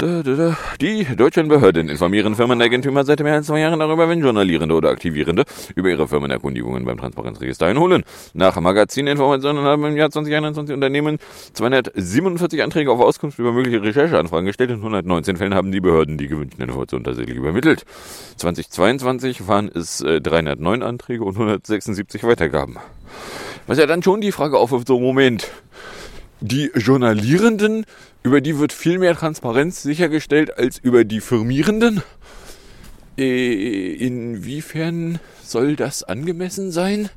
Die 0.00 1.04
deutschen 1.16 1.48
Behörden 1.48 1.88
informieren 1.88 2.36
Firmeneigentümer 2.36 3.04
seit 3.04 3.18
mehr 3.18 3.34
als 3.34 3.48
zwei 3.48 3.58
Jahren 3.58 3.80
darüber, 3.80 4.08
wenn 4.08 4.20
Journalierende 4.20 4.76
oder 4.76 4.90
Aktivierende 4.90 5.42
über 5.74 5.88
ihre 5.88 6.06
Firmenerkundigungen 6.06 6.84
beim 6.84 6.98
Transparenzregister 6.98 7.66
einholen. 7.66 8.04
Nach 8.32 8.60
Magazininformationen 8.60 9.64
haben 9.64 9.84
im 9.86 9.96
Jahr 9.96 10.10
2021 10.10 10.72
Unternehmen 10.72 11.18
247 11.52 12.62
Anträge 12.62 12.92
auf 12.92 13.00
Auskunft 13.00 13.40
über 13.40 13.50
mögliche 13.50 13.82
Rechercheanfragen 13.82 14.46
gestellt. 14.46 14.70
In 14.70 14.76
119 14.76 15.36
Fällen 15.36 15.54
haben 15.56 15.72
die 15.72 15.80
Behörden 15.80 16.16
die 16.16 16.28
gewünschten 16.28 16.62
Informationen 16.62 17.02
tatsächlich 17.02 17.36
übermittelt. 17.36 17.84
2022 18.36 19.48
waren 19.48 19.68
es 19.74 20.00
äh, 20.00 20.20
309 20.20 20.84
Anträge 20.84 21.24
und 21.24 21.34
176 21.34 22.22
Weitergaben. 22.22 22.76
Was 23.66 23.78
ja 23.78 23.86
dann 23.86 24.04
schon 24.04 24.20
die 24.20 24.30
Frage 24.30 24.58
aufwirft, 24.58 24.86
so 24.86 25.00
Moment, 25.00 25.50
die 26.40 26.70
Journalierenden, 26.74 27.84
über 28.22 28.40
die 28.40 28.58
wird 28.58 28.72
viel 28.72 28.98
mehr 28.98 29.14
Transparenz 29.14 29.82
sichergestellt 29.82 30.56
als 30.56 30.78
über 30.78 31.04
die 31.04 31.20
Firmierenden. 31.20 32.02
Äh, 33.16 33.94
inwiefern 33.94 35.18
soll 35.42 35.76
das 35.76 36.04
angemessen 36.04 36.70
sein? 36.70 37.08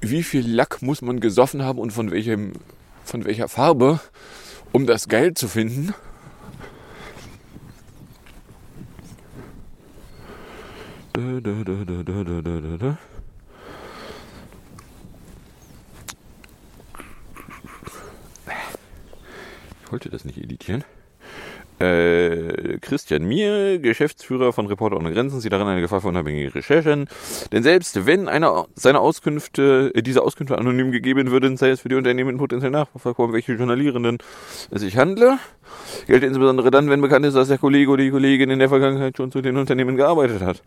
Wie 0.00 0.22
viel 0.22 0.48
Lack 0.50 0.82
muss 0.82 1.02
man 1.02 1.20
gesoffen 1.20 1.62
haben 1.62 1.78
und 1.78 1.92
von 1.92 2.10
welchem, 2.10 2.52
von 3.04 3.24
welcher 3.24 3.48
Farbe, 3.48 4.00
um 4.72 4.86
das 4.86 5.08
geil 5.08 5.34
zu 5.34 5.48
finden? 5.48 5.94
Da, 11.12 11.20
da, 11.40 11.52
da, 11.64 11.84
da, 11.84 12.02
da, 12.02 12.24
da, 12.24 12.60
da, 12.60 12.76
da. 12.76 12.98
Ich 19.83 19.83
wollte 19.94 20.10
das 20.10 20.24
nicht 20.24 20.38
editieren. 20.38 20.82
Äh, 21.78 22.78
Christian 22.80 23.24
Mier, 23.24 23.78
Geschäftsführer 23.78 24.52
von 24.52 24.66
Reporter 24.66 24.96
ohne 24.96 25.12
Grenzen, 25.12 25.40
sieht 25.40 25.52
darin 25.52 25.68
eine 25.68 25.80
Gefahr 25.80 26.00
für 26.00 26.08
unabhängige 26.08 26.52
Recherchen. 26.52 27.06
Denn 27.52 27.62
selbst 27.62 28.04
wenn 28.04 28.26
einer 28.26 28.66
seiner 28.74 29.00
Auskünfte, 29.00 29.92
äh, 29.94 30.02
diese 30.02 30.22
Auskünfte 30.22 30.58
anonym 30.58 30.90
gegeben 30.90 31.30
würden, 31.30 31.56
sei 31.56 31.70
es 31.70 31.80
für 31.80 31.88
die 31.88 31.94
Unternehmen 31.94 32.38
potenziell 32.38 32.72
nachverfolgbar, 32.72 33.26
um 33.26 33.32
welche 33.32 33.52
Journalierenden 33.52 34.18
es 34.72 34.80
sich 34.80 34.96
handle, 34.96 35.38
gilt 36.08 36.24
insbesondere 36.24 36.72
dann, 36.72 36.90
wenn 36.90 37.00
bekannt 37.00 37.26
ist, 37.26 37.34
dass 37.34 37.46
der 37.46 37.58
Kollege 37.58 37.88
oder 37.92 38.02
die 38.02 38.10
Kollegin 38.10 38.50
in 38.50 38.58
der 38.58 38.68
Vergangenheit 38.68 39.16
schon 39.16 39.30
zu 39.30 39.42
den 39.42 39.56
Unternehmen 39.56 39.94
gearbeitet 39.94 40.42
hat. 40.42 40.60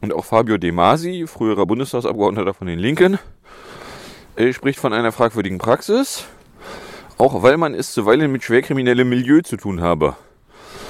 Und 0.00 0.12
auch 0.12 0.24
Fabio 0.24 0.58
De 0.58 0.72
Masi, 0.72 1.26
früherer 1.28 1.66
Bundestagsabgeordneter 1.66 2.52
von 2.52 2.66
den 2.66 2.80
Linken, 2.80 3.20
äh, 4.34 4.52
spricht 4.52 4.80
von 4.80 4.92
einer 4.92 5.12
fragwürdigen 5.12 5.58
Praxis, 5.58 6.26
auch 7.18 7.42
weil 7.42 7.56
man 7.56 7.74
es 7.74 7.92
zuweilen 7.92 8.30
mit 8.30 8.44
schwerkriminellem 8.44 9.08
Milieu 9.08 9.40
zu 9.40 9.56
tun 9.56 9.80
habe. 9.80 10.16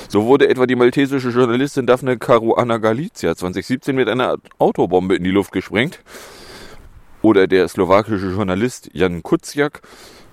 So 0.09 0.25
wurde 0.25 0.49
etwa 0.49 0.67
die 0.67 0.77
maltesische 0.77 1.31
Journalistin 1.31 1.87
Daphne 1.87 2.17
Caruana 2.17 2.79
Galizia 2.79 3.35
2017 3.35 3.97
mit 3.97 4.09
einer 4.09 4.37
Autobombe 4.59 5.17
in 5.17 5.25
die 5.25 5.31
Luft 5.31 5.53
gesprengt. 5.53 6.01
Oder 7.23 7.47
der 7.47 7.67
slowakische 7.67 8.31
Journalist 8.31 8.91
Jan 8.93 9.23
Kuciak 9.23 9.83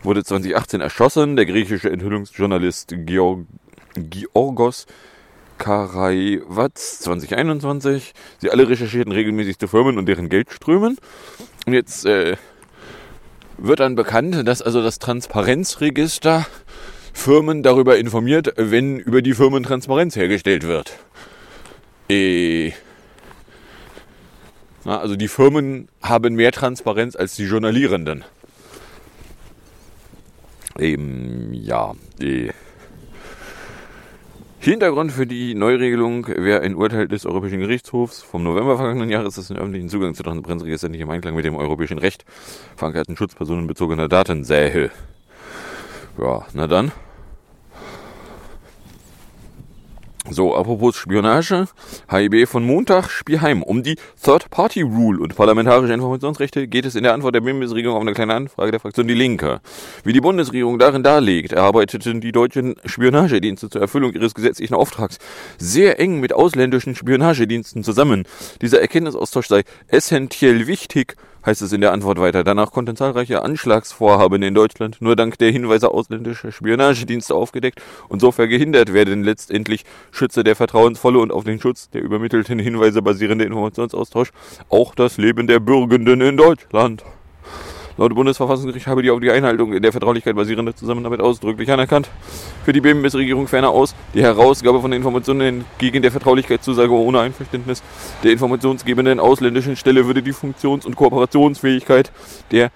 wurde 0.04 0.24
2018 0.24 0.82
erschossen. 0.82 1.36
Der 1.36 1.48
griechische 1.48 1.90
Enthüllungsjournalist 1.90 2.94
Georg 3.06 3.46
Georgos 3.96 4.86
Karaiwatz 5.58 7.00
2021. 7.00 8.14
Sie 8.40 8.52
alle 8.52 8.68
recherchierten 8.68 9.12
regelmäßig 9.12 9.58
zu 9.58 9.68
Firmen 9.68 9.98
und 9.98 10.08
deren 10.08 10.30
Geldströmen. 10.30 10.98
Und 11.66 11.74
jetzt 11.74 12.06
äh, 12.06 12.36
wird 13.58 13.80
dann 13.80 13.96
bekannt, 13.96 14.48
dass 14.48 14.62
also 14.62 14.82
das 14.82 15.00
Transparenzregister 15.00 16.46
Firmen 17.14 17.64
darüber 17.64 17.98
informiert, 17.98 18.54
wenn 18.58 19.00
über 19.00 19.22
die 19.22 19.34
Firmen 19.34 19.64
Transparenz 19.64 20.16
hergestellt 20.16 20.64
wird. 20.64 20.94
Äh, 22.10 22.74
na, 24.84 25.00
also 25.00 25.16
die 25.16 25.28
Firmen 25.28 25.88
haben 26.02 26.36
mehr 26.36 26.52
Transparenz 26.52 27.16
als 27.16 27.36
die 27.36 27.46
Journalierenden. 27.46 28.26
Eben, 30.78 31.54
ja. 31.54 31.94
Äh. 32.20 32.50
Hintergrund 34.64 35.12
für 35.12 35.28
die 35.28 35.56
Neuregelung 35.56 36.26
wäre 36.26 36.62
ein 36.62 36.76
Urteil 36.76 37.10
des 37.10 37.26
Europäischen 37.26 37.60
Gerichtshofs 37.60 38.22
vom 38.22 38.44
November 38.44 38.78
vergangenen 38.78 39.10
Jahres, 39.10 39.36
das 39.36 39.50
den 39.50 39.58
öffentlichen 39.58 39.90
Zugang 39.90 40.16
zu 40.16 40.24
Transparenzregister 40.24 40.88
nicht 40.88 41.02
im 41.02 41.10
Einklang 41.10 41.36
mit 41.36 41.44
dem 41.44 41.58
europäischen 41.58 41.98
Recht 41.98 42.24
verankerten 42.78 43.18
Schutz 43.18 43.36
personenbezogener 43.36 44.08
Daten 44.08 44.46
sähe. 44.46 44.90
Ja, 46.18 46.46
na 46.54 46.68
dann. 46.68 46.94
So, 50.30 50.56
apropos 50.56 50.96
Spionage. 50.96 51.68
HIB 52.10 52.48
von 52.48 52.64
Montag, 52.66 53.10
Spielheim. 53.10 53.62
Um 53.62 53.84
die 53.84 53.98
Third-Party-Rule 54.24 55.20
und 55.20 55.36
parlamentarische 55.36 55.94
Informationsrechte 55.94 56.70
geht 56.70 56.86
es 56.86 56.96
in 56.96 57.04
der 57.04 57.14
Antwort 57.14 57.36
der 57.36 57.42
Bundesregierung 57.42 57.98
auf 57.98 58.02
eine 58.02 58.14
kleine 58.14 58.34
Anfrage 58.34 58.72
der 58.72 58.80
Fraktion 58.80 59.08
Die 59.08 59.16
Linke. 59.16 59.60
Wie 60.06 60.14
die 60.14 60.22
Bundesregierung 60.22 60.80
darin 60.80 61.04
darlegt, 61.04 61.52
erarbeiteten 61.52 62.22
die 62.22 62.32
deutschen 62.32 62.76
Spionagedienste 62.86 63.70
zur 63.70 63.82
Erfüllung 63.82 64.14
ihres 64.14 64.34
gesetzlichen 64.34 64.76
Auftrags 64.76 65.18
sehr 65.58 66.00
eng 66.00 66.22
mit 66.22 66.32
ausländischen 66.32 66.96
Spionagediensten 66.96 67.84
zusammen. 67.84 68.24
Dieser 68.62 68.80
Erkenntnisaustausch 68.80 69.48
sei 69.48 69.64
essentiell 69.88 70.68
wichtig, 70.68 71.18
heißt 71.46 71.62
es 71.62 71.74
in 71.74 71.82
der 71.82 71.92
Antwort 71.92 72.20
weiter. 72.20 72.44
Danach 72.44 72.72
konnten 72.72 72.96
zahlreiche 72.96 73.42
Anschlagsvorhaben 73.44 74.42
in 74.44 74.54
Deutschland 74.54 75.02
nur 75.02 75.16
dank 75.16 75.38
der 75.38 75.52
Hinweise 75.52 75.92
ausländischer 75.92 76.52
Spionagedienste 76.52 77.36
aufgedeckt 77.36 77.82
und 78.10 78.20
so 78.20 78.32
verhindert 78.32 78.94
werden. 78.94 79.24
Letztendlich 79.24 79.86
schütze 80.12 80.44
der 80.44 80.56
vertrauensvolle 80.56 81.20
und 81.20 81.32
auf 81.32 81.44
den 81.44 81.60
Schutz 81.60 81.90
der 81.90 82.02
übermittelten 82.02 82.60
Hinweise 82.60 83.02
basierende 83.02 83.46
Informationsaustausch 83.46 84.32
auch 84.70 84.96
das 84.96 85.18
Leben 85.18 85.48
der 85.48 85.60
Bürgenden 85.60 86.22
in 86.22 86.38
Deutschland. 86.38 87.04
Laut 87.96 88.16
Bundesverfassungsgericht 88.16 88.88
habe 88.88 89.04
die 89.04 89.12
auf 89.12 89.20
die 89.20 89.30
Einhaltung 89.30 89.80
der 89.80 89.92
Vertraulichkeit 89.92 90.36
basierende 90.36 90.74
Zusammenarbeit 90.74 91.22
ausdrücklich 91.22 91.70
anerkannt. 91.72 92.10
Für 92.66 92.74
die 92.74 92.82
BMS-Regierung 92.82 93.48
ferner 93.48 93.70
aus, 93.70 93.94
die 94.16 94.24
Herausgabe 94.24 94.82
von 94.82 94.92
Informationen 94.94 95.64
gegen 95.78 96.02
der 96.02 96.12
Vertraulichkeitszusage 96.12 96.92
ohne 96.92 97.20
Einverständnis 97.20 97.84
der 98.24 98.32
informationsgebenden 98.32 99.20
ausländischen 99.20 99.76
Stelle 99.76 100.08
würde 100.08 100.24
die 100.24 100.34
Funktions- 100.34 100.88
und 100.88 100.96
Kooperationsfähigkeit 100.96 102.12
der 102.52 102.72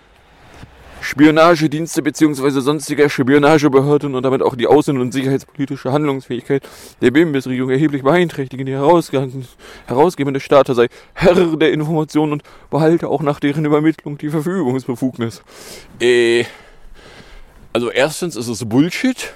Spionagedienste 1.07 2.01
bzw. 2.01 2.59
sonstiger 2.59 3.07
Spionagebehörden 3.07 4.13
und 4.13 4.23
damit 4.23 4.41
auch 4.41 4.55
die 4.55 4.67
außen- 4.67 4.99
und 4.99 5.13
sicherheitspolitische 5.13 5.93
Handlungsfähigkeit 5.93 6.67
der 7.01 7.11
BMS-Regierung 7.11 7.69
erheblich 7.69 8.03
beeinträchtigen. 8.03 8.65
Die 8.65 8.73
herausgebende 8.73 10.39
Staat 10.41 10.67
sei 10.67 10.87
Herr 11.13 11.33
der 11.55 11.71
Informationen 11.71 12.33
und 12.33 12.43
behalte 12.69 13.07
auch 13.07 13.21
nach 13.21 13.39
deren 13.39 13.63
Übermittlung 13.63 14.17
die 14.17 14.27
Verfügungsbefugnis. 14.27 15.43
Äh, 16.01 16.43
also 17.71 17.89
erstens 17.89 18.35
ist 18.35 18.49
es 18.49 18.65
Bullshit. 18.65 19.31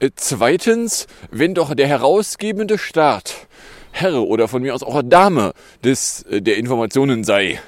Äh, 0.00 0.10
zweitens, 0.16 1.06
wenn 1.30 1.54
doch 1.54 1.74
der 1.74 1.86
herausgebende 1.86 2.76
Staat 2.76 3.46
Herr 3.92 4.20
oder 4.22 4.48
von 4.48 4.62
mir 4.62 4.74
aus 4.74 4.82
auch 4.82 5.00
Dame 5.04 5.52
des, 5.84 6.24
äh, 6.24 6.42
der 6.42 6.56
Informationen 6.56 7.22
sei, 7.22 7.60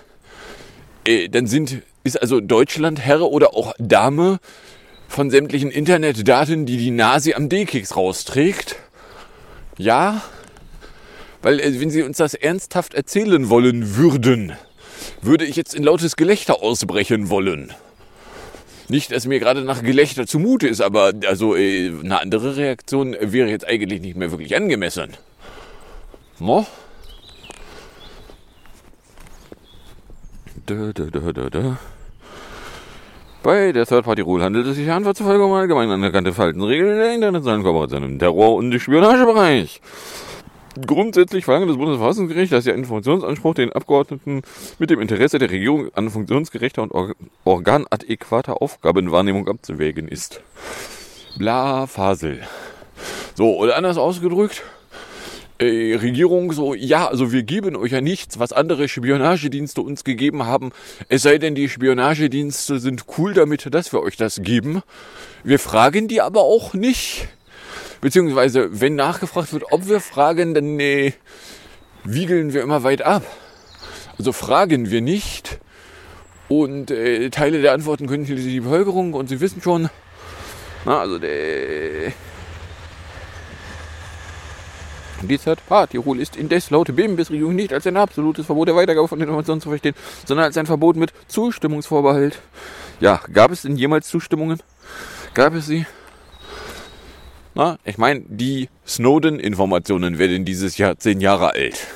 äh, 1.04 1.28
dann 1.28 1.46
sind 1.46 1.82
ist 2.04 2.20
also 2.20 2.40
Deutschland 2.40 3.00
Herr 3.00 3.22
oder 3.22 3.54
auch 3.54 3.74
Dame 3.78 4.38
von 5.08 5.30
sämtlichen 5.30 5.70
Internetdaten, 5.70 6.66
die 6.66 6.76
die 6.76 6.90
Nasi 6.90 7.34
am 7.34 7.48
D-Keks 7.48 7.96
rausträgt? 7.96 8.76
Ja? 9.76 10.22
Weil, 11.42 11.60
äh, 11.60 11.80
wenn 11.80 11.90
Sie 11.90 12.02
uns 12.02 12.18
das 12.18 12.34
ernsthaft 12.34 12.94
erzählen 12.94 13.48
wollen 13.48 13.96
würden, 13.96 14.52
würde 15.22 15.44
ich 15.44 15.56
jetzt 15.56 15.74
in 15.74 15.82
lautes 15.82 16.16
Gelächter 16.16 16.62
ausbrechen 16.62 17.30
wollen. 17.30 17.72
Nicht, 18.88 19.12
dass 19.12 19.26
mir 19.26 19.38
gerade 19.38 19.62
nach 19.62 19.82
Gelächter 19.82 20.26
zumute 20.26 20.66
ist, 20.66 20.80
aber 20.80 21.12
also 21.26 21.54
äh, 21.54 21.92
eine 22.02 22.20
andere 22.20 22.56
Reaktion 22.56 23.16
wäre 23.20 23.48
jetzt 23.48 23.66
eigentlich 23.66 24.00
nicht 24.00 24.16
mehr 24.16 24.30
wirklich 24.30 24.56
angemessen. 24.56 25.16
No? 26.38 26.66
Da, 30.66 30.92
da, 30.92 31.50
da. 31.50 31.78
Bei 33.42 33.72
der 33.72 33.86
Third-Party-Rule 33.86 34.44
handelt 34.44 34.66
es 34.66 34.76
sich 34.76 34.90
einfach 34.90 35.14
zufolge 35.14 35.44
um 35.44 35.52
allgemein 35.52 35.90
anerkannte 35.90 36.32
Verhaltensregeln 36.32 36.90
in 36.90 36.98
der 36.98 37.14
internationalen 37.14 37.62
Kooperation 37.62 38.02
im 38.02 38.18
Terror- 38.18 38.54
und 38.54 38.78
Spionagebereich. 38.78 39.80
Grundsätzlich 40.86 41.44
verlangt 41.44 41.70
das 41.70 41.78
Bundesverfassungsgericht, 41.78 42.52
dass 42.52 42.64
der 42.64 42.74
Informationsanspruch 42.74 43.54
den 43.54 43.72
Abgeordneten 43.72 44.42
mit 44.78 44.90
dem 44.90 45.00
Interesse 45.00 45.38
der 45.38 45.50
Regierung 45.50 45.88
an 45.94 46.10
funktionsgerechter 46.10 46.82
und 46.82 46.92
or 46.92 47.14
organadäquater 47.44 48.60
Aufgabenwahrnehmung 48.60 49.48
abzuwägen 49.48 50.06
ist. 50.06 50.42
Bla 51.38 51.86
Fasel. 51.86 52.40
So, 53.34 53.56
oder 53.56 53.76
anders 53.76 53.96
ausgedrückt, 53.96 54.62
äh, 55.60 55.94
Regierung 55.96 56.52
so, 56.52 56.74
ja, 56.74 57.06
also 57.06 57.32
wir 57.32 57.42
geben 57.42 57.76
euch 57.76 57.92
ja 57.92 58.00
nichts, 58.00 58.38
was 58.38 58.52
andere 58.52 58.88
Spionagedienste 58.88 59.82
uns 59.82 60.04
gegeben 60.04 60.46
haben, 60.46 60.72
es 61.08 61.22
sei 61.22 61.36
denn, 61.38 61.54
die 61.54 61.68
Spionagedienste 61.68 62.80
sind 62.80 63.04
cool 63.18 63.34
damit, 63.34 63.72
dass 63.74 63.92
wir 63.92 64.00
euch 64.00 64.16
das 64.16 64.40
geben. 64.42 64.82
Wir 65.44 65.58
fragen 65.58 66.08
die 66.08 66.22
aber 66.22 66.40
auch 66.40 66.72
nicht. 66.72 67.28
Beziehungsweise, 68.00 68.80
wenn 68.80 68.94
nachgefragt 68.94 69.52
wird, 69.52 69.64
ob 69.70 69.86
wir 69.86 70.00
fragen, 70.00 70.54
dann 70.54 70.76
nee, 70.76 71.12
wiegeln 72.04 72.54
wir 72.54 72.62
immer 72.62 72.82
weit 72.82 73.02
ab. 73.02 73.22
Also 74.16 74.32
fragen 74.32 74.90
wir 74.90 75.02
nicht. 75.02 75.58
Und 76.48 76.90
äh, 76.90 77.28
Teile 77.28 77.60
der 77.60 77.74
Antworten 77.74 78.06
können 78.06 78.24
die 78.24 78.60
Bevölkerung 78.60 79.12
und 79.12 79.28
sie 79.28 79.40
wissen 79.40 79.60
schon. 79.60 79.90
Na, 80.86 81.00
also 81.00 81.18
der 81.18 82.12
die 85.28 85.38
Third-Party-Rule 85.38 86.20
ist 86.20 86.36
indes 86.36 86.70
laut 86.70 86.94
BIM-Regierung 86.94 87.54
nicht 87.54 87.72
als 87.72 87.86
ein 87.86 87.96
absolutes 87.96 88.46
Verbot 88.46 88.68
der 88.68 88.76
Weitergabe 88.76 89.08
von 89.08 89.20
Informationen 89.20 89.60
zu 89.60 89.68
verstehen, 89.68 89.94
sondern 90.26 90.46
als 90.46 90.56
ein 90.56 90.66
Verbot 90.66 90.96
mit 90.96 91.12
Zustimmungsvorbehalt. 91.28 92.40
Ja, 93.00 93.20
gab 93.32 93.50
es 93.50 93.62
denn 93.62 93.76
jemals 93.76 94.08
Zustimmungen? 94.08 94.60
Gab 95.34 95.54
es 95.54 95.66
sie? 95.66 95.86
Na, 97.54 97.78
ich 97.84 97.98
meine, 97.98 98.22
die 98.28 98.68
Snowden-Informationen 98.86 100.18
werden 100.18 100.44
dieses 100.44 100.78
Jahr 100.78 100.98
zehn 100.98 101.20
Jahre 101.20 101.54
alt. 101.54 101.86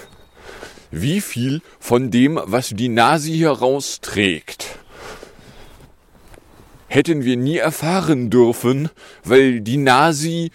Wie 0.90 1.20
viel 1.20 1.62
von 1.80 2.10
dem, 2.10 2.40
was 2.44 2.68
die 2.70 2.88
Nasi 2.88 3.32
hier 3.32 3.50
rausträgt, 3.50 4.78
hätten 6.86 7.24
wir 7.24 7.36
nie 7.36 7.58
erfahren 7.58 8.30
dürfen, 8.30 8.88
weil 9.24 9.60
die 9.60 9.76
Nasi 9.76 10.52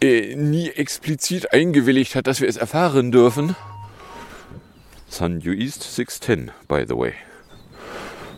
äh, 0.00 0.34
nie 0.34 0.70
explizit 0.70 1.52
eingewilligt 1.52 2.14
hat, 2.14 2.26
dass 2.26 2.40
wir 2.40 2.48
es 2.48 2.56
erfahren 2.56 3.10
dürfen. 3.12 3.56
Sun 5.08 5.40
Due 5.40 5.54
East 5.54 5.82
610, 5.82 6.50
by 6.68 6.84
the 6.86 6.96
way. 6.96 7.14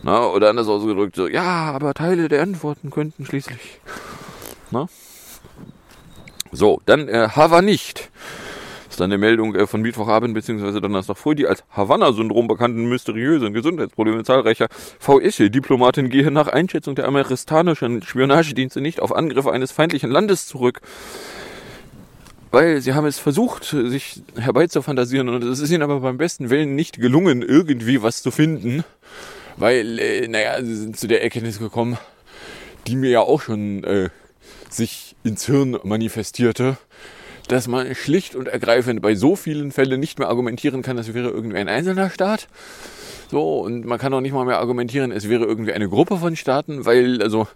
Na, 0.03 0.25
oder 0.27 0.49
anders 0.49 0.67
ausgedrückt, 0.67 1.15
so, 1.15 1.27
ja, 1.27 1.71
aber 1.71 1.93
Teile 1.93 2.27
der 2.27 2.41
Antworten 2.41 2.89
könnten 2.89 3.25
schließlich. 3.25 3.79
Na? 4.71 4.87
So, 6.51 6.81
dann 6.85 7.07
äh, 7.07 7.29
Hava 7.29 7.61
nicht. 7.61 8.09
Das 8.85 8.95
ist 8.95 8.99
dann 8.99 9.11
eine 9.11 9.19
Meldung 9.19 9.55
äh, 9.55 9.67
von 9.67 9.81
Mittwochabend 9.81 10.33
bzw. 10.33 10.81
Donnerstag 10.81 11.17
früh. 11.17 11.35
Die 11.35 11.47
als 11.47 11.63
Havanna-Syndrom 11.69 12.47
bekannten 12.47 12.89
mysteriösen 12.89 13.53
Gesundheitsprobleme 13.53 14.23
zahlreicher 14.23 14.67
VS-Diplomaten 14.99 16.09
gehen 16.09 16.33
nach 16.33 16.47
Einschätzung 16.47 16.95
der 16.95 17.07
amerikanischen 17.07 18.01
Spionagedienste 18.01 18.81
nicht 18.81 18.99
auf 18.99 19.15
Angriffe 19.15 19.51
eines 19.51 19.71
feindlichen 19.71 20.09
Landes 20.09 20.47
zurück 20.47 20.81
weil 22.51 22.81
sie 22.81 22.93
haben 22.93 23.05
es 23.05 23.17
versucht, 23.17 23.63
sich 23.63 24.21
herbeizufantasieren 24.35 25.29
und 25.29 25.43
es 25.43 25.59
ist 25.59 25.71
ihnen 25.71 25.83
aber 25.83 26.01
beim 26.01 26.17
besten 26.17 26.49
Willen 26.49 26.75
nicht 26.75 26.99
gelungen, 26.99 27.41
irgendwie 27.41 28.03
was 28.03 28.21
zu 28.21 28.29
finden, 28.29 28.83
weil, 29.57 29.99
äh, 29.99 30.27
naja, 30.27 30.61
sie 30.63 30.75
sind 30.75 30.97
zu 30.97 31.07
der 31.07 31.23
Erkenntnis 31.23 31.59
gekommen, 31.59 31.97
die 32.87 32.95
mir 32.95 33.09
ja 33.09 33.21
auch 33.21 33.41
schon 33.41 33.83
äh, 33.83 34.09
sich 34.69 35.15
ins 35.23 35.45
Hirn 35.45 35.77
manifestierte, 35.83 36.77
dass 37.47 37.67
man 37.67 37.95
schlicht 37.95 38.35
und 38.35 38.47
ergreifend 38.47 39.01
bei 39.01 39.15
so 39.15 39.35
vielen 39.35 39.71
Fällen 39.71 39.99
nicht 39.99 40.19
mehr 40.19 40.29
argumentieren 40.29 40.81
kann, 40.81 40.97
es 40.97 41.13
wäre 41.13 41.29
irgendwie 41.29 41.57
ein 41.57 41.69
einzelner 41.69 42.09
Staat. 42.09 42.47
So, 43.29 43.61
und 43.61 43.85
man 43.85 43.97
kann 43.97 44.13
auch 44.13 44.19
nicht 44.19 44.33
mal 44.33 44.45
mehr 44.45 44.59
argumentieren, 44.59 45.11
es 45.11 45.29
wäre 45.29 45.45
irgendwie 45.45 45.71
eine 45.71 45.87
Gruppe 45.87 46.17
von 46.17 46.35
Staaten, 46.35 46.85
weil, 46.85 47.21
also, 47.21 47.47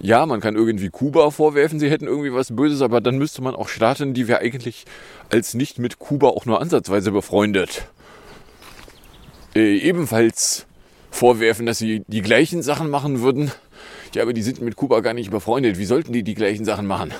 ja, 0.00 0.26
man 0.26 0.40
kann 0.40 0.56
irgendwie 0.56 0.90
Kuba 0.90 1.30
vorwerfen, 1.30 1.78
sie 1.78 1.90
hätten 1.90 2.06
irgendwie 2.06 2.32
was 2.32 2.54
Böses, 2.54 2.82
aber 2.82 3.00
dann 3.00 3.18
müsste 3.18 3.42
man 3.42 3.54
auch 3.54 3.68
Staaten, 3.68 4.14
die 4.14 4.28
wir 4.28 4.40
eigentlich 4.40 4.84
als 5.30 5.54
nicht 5.54 5.78
mit 5.78 5.98
Kuba 5.98 6.28
auch 6.28 6.46
nur 6.46 6.60
ansatzweise 6.60 7.12
befreundet, 7.12 7.86
äh, 9.54 9.76
ebenfalls 9.78 10.66
vorwerfen, 11.10 11.66
dass 11.66 11.78
sie 11.78 12.02
die 12.08 12.22
gleichen 12.22 12.62
Sachen 12.62 12.90
machen 12.90 13.20
würden. 13.20 13.52
Ja, 14.14 14.22
aber 14.22 14.32
die 14.32 14.42
sind 14.42 14.60
mit 14.60 14.76
Kuba 14.76 15.00
gar 15.00 15.14
nicht 15.14 15.30
befreundet. 15.30 15.78
Wie 15.78 15.84
sollten 15.84 16.12
die 16.12 16.22
die 16.22 16.34
gleichen 16.34 16.64
Sachen 16.64 16.86
machen? 16.86 17.12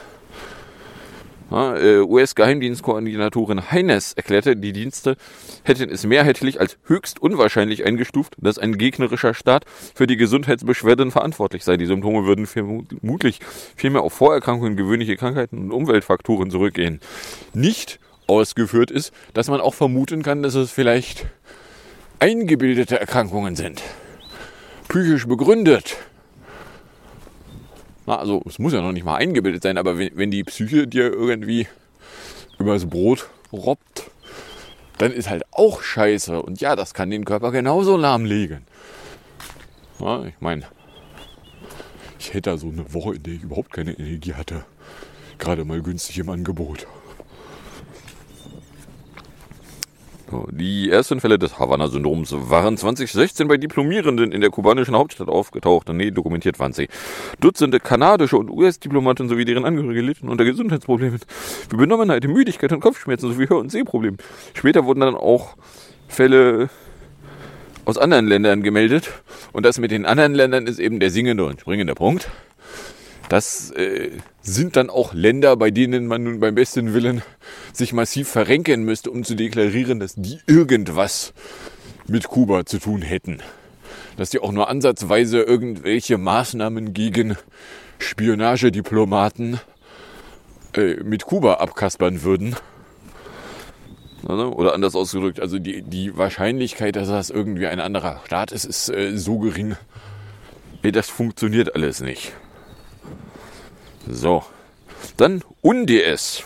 Äh, 1.51 1.99
US-Geheimdienstkoordinatorin 2.01 3.71
Heines 3.71 4.15
erklärte, 4.15 4.57
die 4.57 4.73
Dienste 4.73 5.17
hätten 5.63 5.91
es 5.91 6.05
mehrheitlich 6.05 6.61
als 6.61 6.79
höchst 6.85 7.21
unwahrscheinlich 7.21 7.85
eingestuft, 7.85 8.35
dass 8.39 8.59
ein 8.59 8.79
gegnerischer 8.79 9.35
Staat 9.35 9.65
für 9.95 10.07
die 10.07 10.17
Gesundheitsbeschwerden 10.17 11.11
verantwortlich 11.11 11.63
sei. 11.65 11.77
Die 11.77 11.87
Symptome 11.87 12.25
würden 12.27 12.47
vermutlich 12.47 13.41
vielmehr 13.77 14.03
auf 14.03 14.15
Vorerkrankungen, 14.15 14.77
gewöhnliche 14.77 15.17
Krankheiten 15.17 15.59
und 15.59 15.73
Umweltfaktoren 15.73 16.51
zurückgehen. 16.51 17.01
Nicht 17.53 18.01
ausgeführt 18.27 18.91
ist, 18.91 19.13
dass 19.35 19.49
man 19.49 19.61
auch 19.61 19.75
vermuten 19.75 20.23
kann, 20.23 20.43
dass 20.43 20.55
es 20.55 20.71
vielleicht 20.71 21.27
eingebildete 22.21 22.99
Erkrankungen 22.99 23.55
sind. 23.55 23.83
Psychisch 24.89 25.27
begründet. 25.27 25.97
Na, 28.07 28.19
also 28.19 28.43
es 28.47 28.59
muss 28.59 28.73
ja 28.73 28.83
noch 28.83 28.93
nicht 28.93 29.05
mal 29.05 29.17
eingebildet 29.17 29.63
sein, 29.63 29.79
aber 29.79 29.99
wenn, 29.99 30.11
wenn 30.15 30.31
die 30.31 30.45
Psyche 30.45 30.87
dir 30.87 31.13
irgendwie 31.13 31.67
übers 32.59 32.87
Brot 32.87 33.29
robbt, 33.53 34.11
dann 34.99 35.13
ist 35.13 35.31
halt 35.31 35.45
auch 35.53 35.83
scheiße. 35.83 36.41
Und 36.41 36.61
ja, 36.61 36.77
das 36.77 36.95
kann 36.95 37.11
den 37.11 37.25
Körper 37.25 37.51
genauso 37.51 37.97
lahmlegen. 37.97 38.65
Ja, 40.01 40.25
ich 40.25 40.41
meine, 40.41 40.65
ich 42.19 42.31
hätte 42.31 42.51
da 42.51 42.57
so 42.57 42.69
eine 42.69 42.93
Woche, 42.93 43.15
in 43.15 43.23
der 43.23 43.35
ich 43.35 43.43
überhaupt 43.43 43.73
keine 43.73 43.93
Energie 43.93 44.35
hatte. 44.35 44.65
Gerade 45.39 45.65
mal 45.65 45.83
günstig 45.83 46.19
im 46.19 46.29
Angebot. 46.29 46.87
Die 50.51 50.91
ersten 50.91 51.21
Fälle 51.21 51.39
des 51.39 51.59
Havanna-Syndroms 51.59 52.35
waren 52.49 52.77
2016 52.77 53.47
bei 53.47 53.57
Diplomierenden 53.57 54.33
in 54.33 54.41
der 54.41 54.51
kubanischen 54.51 54.95
Hauptstadt 54.95 55.29
aufgetaucht. 55.29 55.89
Nee, 55.91 56.11
dokumentiert 56.11 56.59
waren 56.59 56.73
sie. 56.73 56.89
Dutzende 57.41 57.79
kanadische 57.79 58.37
und 58.37 58.51
US-Diplomaten 58.51 59.29
sowie 59.29 59.45
deren 59.45 59.65
Angehörige 59.65 60.01
litten 60.01 60.29
unter 60.29 60.45
Gesundheitsproblemen 60.45 61.21
wie 61.71 61.77
Benommenheit, 61.77 62.25
Müdigkeit 62.25 62.73
und 62.73 62.81
Kopfschmerzen 62.81 63.33
sowie 63.33 63.49
Hör- 63.49 63.61
und 63.61 63.71
Sehproblemen. 63.71 64.19
Später 64.55 64.85
wurden 64.85 65.01
dann 65.01 65.15
auch 65.15 65.57
Fälle 66.09 66.71
aus 67.85 67.99
anderen 67.99 68.27
Ländern 68.27 68.63
gemeldet. 68.63 69.11
Und 69.53 69.67
das 69.67 69.79
mit 69.79 69.91
den 69.91 70.07
anderen 70.07 70.35
Ländern 70.35 70.67
ist 70.67 70.79
eben 70.79 71.01
der 71.01 71.11
singende 71.11 71.45
und 71.45 71.61
springende 71.61 71.95
Punkt. 71.95 72.31
Das 73.29 73.71
äh, 73.71 74.11
sind 74.43 74.77
dann 74.77 74.91
auch 74.91 75.15
Länder, 75.15 75.57
bei 75.57 75.71
denen 75.71 76.07
man 76.07 76.25
nun 76.25 76.41
beim 76.41 76.55
besten 76.55 76.93
Willen 76.93 77.23
sich 77.73 77.93
massiv 77.93 78.29
verrenken 78.29 78.85
müsste, 78.85 79.11
um 79.11 79.25
zu 79.25 79.35
deklarieren, 79.35 79.99
dass 79.99 80.15
die 80.15 80.39
irgendwas 80.47 81.33
mit 82.07 82.29
Kuba 82.29 82.67
zu 82.67 82.79
tun 82.79 83.03
hätten. 83.03 83.39
Dass 84.17 84.31
die 84.31 84.41
auch 84.41 84.53
nur 84.53 84.69
ansatzweise 84.69 85.41
irgendwelche 85.41 86.19
Maßnahmen 86.19 86.93
gegen 86.93 87.37
Spionagediplomaten 87.99 89.61
äh, 90.75 90.97
mit 91.03 91.25
Kuba 91.25 91.55
abkaspern 91.55 92.23
würden. 92.23 92.57
Also, 94.27 94.53
oder 94.53 94.75
anders 94.75 94.95
ausgedrückt, 94.95 95.41
also 95.41 95.59
die, 95.59 95.83
die 95.83 96.17
Wahrscheinlichkeit, 96.17 96.97
dass 96.97 97.09
das 97.09 97.31
irgendwie 97.31 97.67
ein 97.67 97.81
anderer 97.81 98.21
Staat 98.25 98.53
ist, 98.53 98.65
ist 98.65 98.89
äh, 98.91 99.17
so 99.17 99.39
gering. 99.39 99.77
Das 100.83 101.09
funktioniert 101.09 101.75
alles 101.75 102.01
nicht. 102.01 102.35
So. 104.09 104.45
Dann 105.17 105.43
UNDS. 105.63 106.45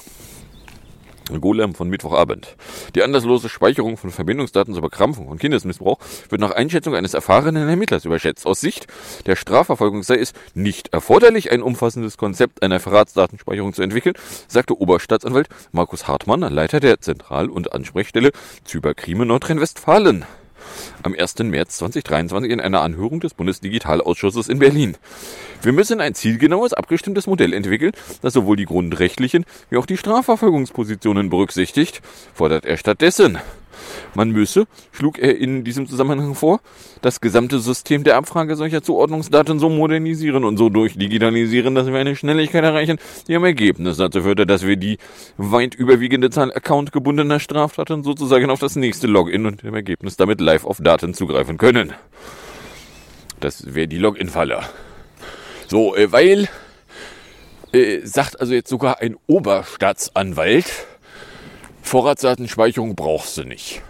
Golem 1.41 1.75
von 1.75 1.91
Mittwochabend. 1.91 2.57
Die 2.95 3.03
anlasslose 3.03 3.51
Speicherung 3.51 3.99
von 3.99 4.11
Verbindungsdaten 4.11 4.73
zur 4.73 4.83
Bekrampfung 4.83 5.29
von 5.29 5.39
Kindesmissbrauch 5.39 5.99
wird 6.31 6.41
nach 6.41 6.53
Einschätzung 6.53 6.95
eines 6.95 7.13
erfahrenen 7.13 7.69
Ermittlers 7.69 8.07
überschätzt. 8.07 8.47
Aus 8.47 8.61
Sicht 8.63 8.87
der 9.27 9.37
Strafverfolgung 9.37 10.03
sei 10.03 10.17
es 10.17 10.33
nicht 10.55 10.89
erforderlich, 10.95 11.53
ein 11.53 11.61
umfassendes 11.61 12.17
Konzept 12.17 12.63
einer 12.63 12.81
Verratsdatenspeicherung 12.81 13.75
zu 13.75 13.83
entwickeln, 13.83 14.15
sagte 14.47 14.81
Oberstaatsanwalt 14.81 15.49
Markus 15.71 16.09
Hartmann, 16.09 16.41
Leiter 16.41 16.81
der 16.81 17.01
Zentral- 17.01 17.51
und 17.51 17.73
Ansprechstelle 17.75 18.33
Zyberkrime 18.65 19.27
Nordrhein-Westfalen 19.27 20.25
am 21.03 21.15
1. 21.15 21.39
März 21.41 21.79
2023 21.79 22.51
in 22.51 22.61
einer 22.61 22.83
Anhörung 22.83 23.21
des 23.21 23.35
Bundesdigitalausschusses 23.35 24.49
in 24.49 24.59
Berlin. 24.59 24.97
Wir 25.63 25.73
müssen 25.73 26.01
ein 26.01 26.15
zielgenaues, 26.15 26.73
abgestimmtes 26.73 27.27
Modell 27.27 27.53
entwickeln, 27.53 27.93
das 28.23 28.33
sowohl 28.33 28.57
die 28.57 28.65
grundrechtlichen 28.65 29.45
wie 29.71 29.77
auch 29.77 29.87
die 29.87 29.97
Strafverfolgungspositionen 29.97 31.31
berücksichtigt, 31.31 32.01
fordert 32.35 32.65
er 32.65 32.77
stattdessen. 32.77 33.39
Man 34.15 34.31
müsse, 34.31 34.67
schlug 34.93 35.19
er 35.19 35.37
in 35.37 35.65
diesem 35.65 35.87
Zusammenhang 35.87 36.35
vor, 36.35 36.61
das 37.03 37.21
gesamte 37.21 37.61
System 37.61 38.05
der 38.05 38.17
Abfrage 38.17 38.57
solcher 38.57 38.83
Zuordnungsdaten 38.83 39.59
so 39.59 39.69
modernisieren 39.69 40.45
und 40.45 40.57
so 40.57 40.69
durchdigitalisieren, 40.69 41.75
dass 41.75 41.87
wir 41.87 41.99
eine 41.99 42.17
Schnelligkeit 42.17 42.65
erreichen, 42.65 42.99
die 43.27 43.37
am 43.37 43.45
Ergebnis 43.45 43.99
dazu 43.99 44.23
führte, 44.23 44.47
dass 44.47 44.67
wir 44.67 44.77
die 44.77 44.99
weit 45.37 45.75
überwiegende 45.75 46.31
Zahl 46.31 46.53
accountgebundener 46.53 47.41
Straftaten 47.41 48.03
sozusagen 48.03 48.51
auf 48.51 48.61
das 48.61 48.77
nächste 48.77 49.07
Login 49.07 49.47
und 49.47 49.63
im 49.65 49.75
Ergebnis 49.75 50.17
damit 50.17 50.41
live 50.41 50.65
auf 50.65 50.79
Daten 50.81 51.15
zugreifen 51.15 51.59
können. 51.59 51.93
Das 53.41 53.75
wäre 53.75 53.89
die 53.89 53.99
Login-Falle. 53.99 54.63
So, 55.69 55.95
äh, 55.95 56.11
weil, 56.11 56.49
äh, 57.73 58.01
sagt 58.05 58.41
also 58.41 58.55
jetzt 58.55 58.71
sogar 58.71 59.01
ein 59.01 59.17
Oberstaatsanwalt, 59.27 60.87
Vorratsdatenspeicherung 61.83 62.97
brauchst 62.97 63.37
du 63.39 63.45
nicht. 63.45 63.83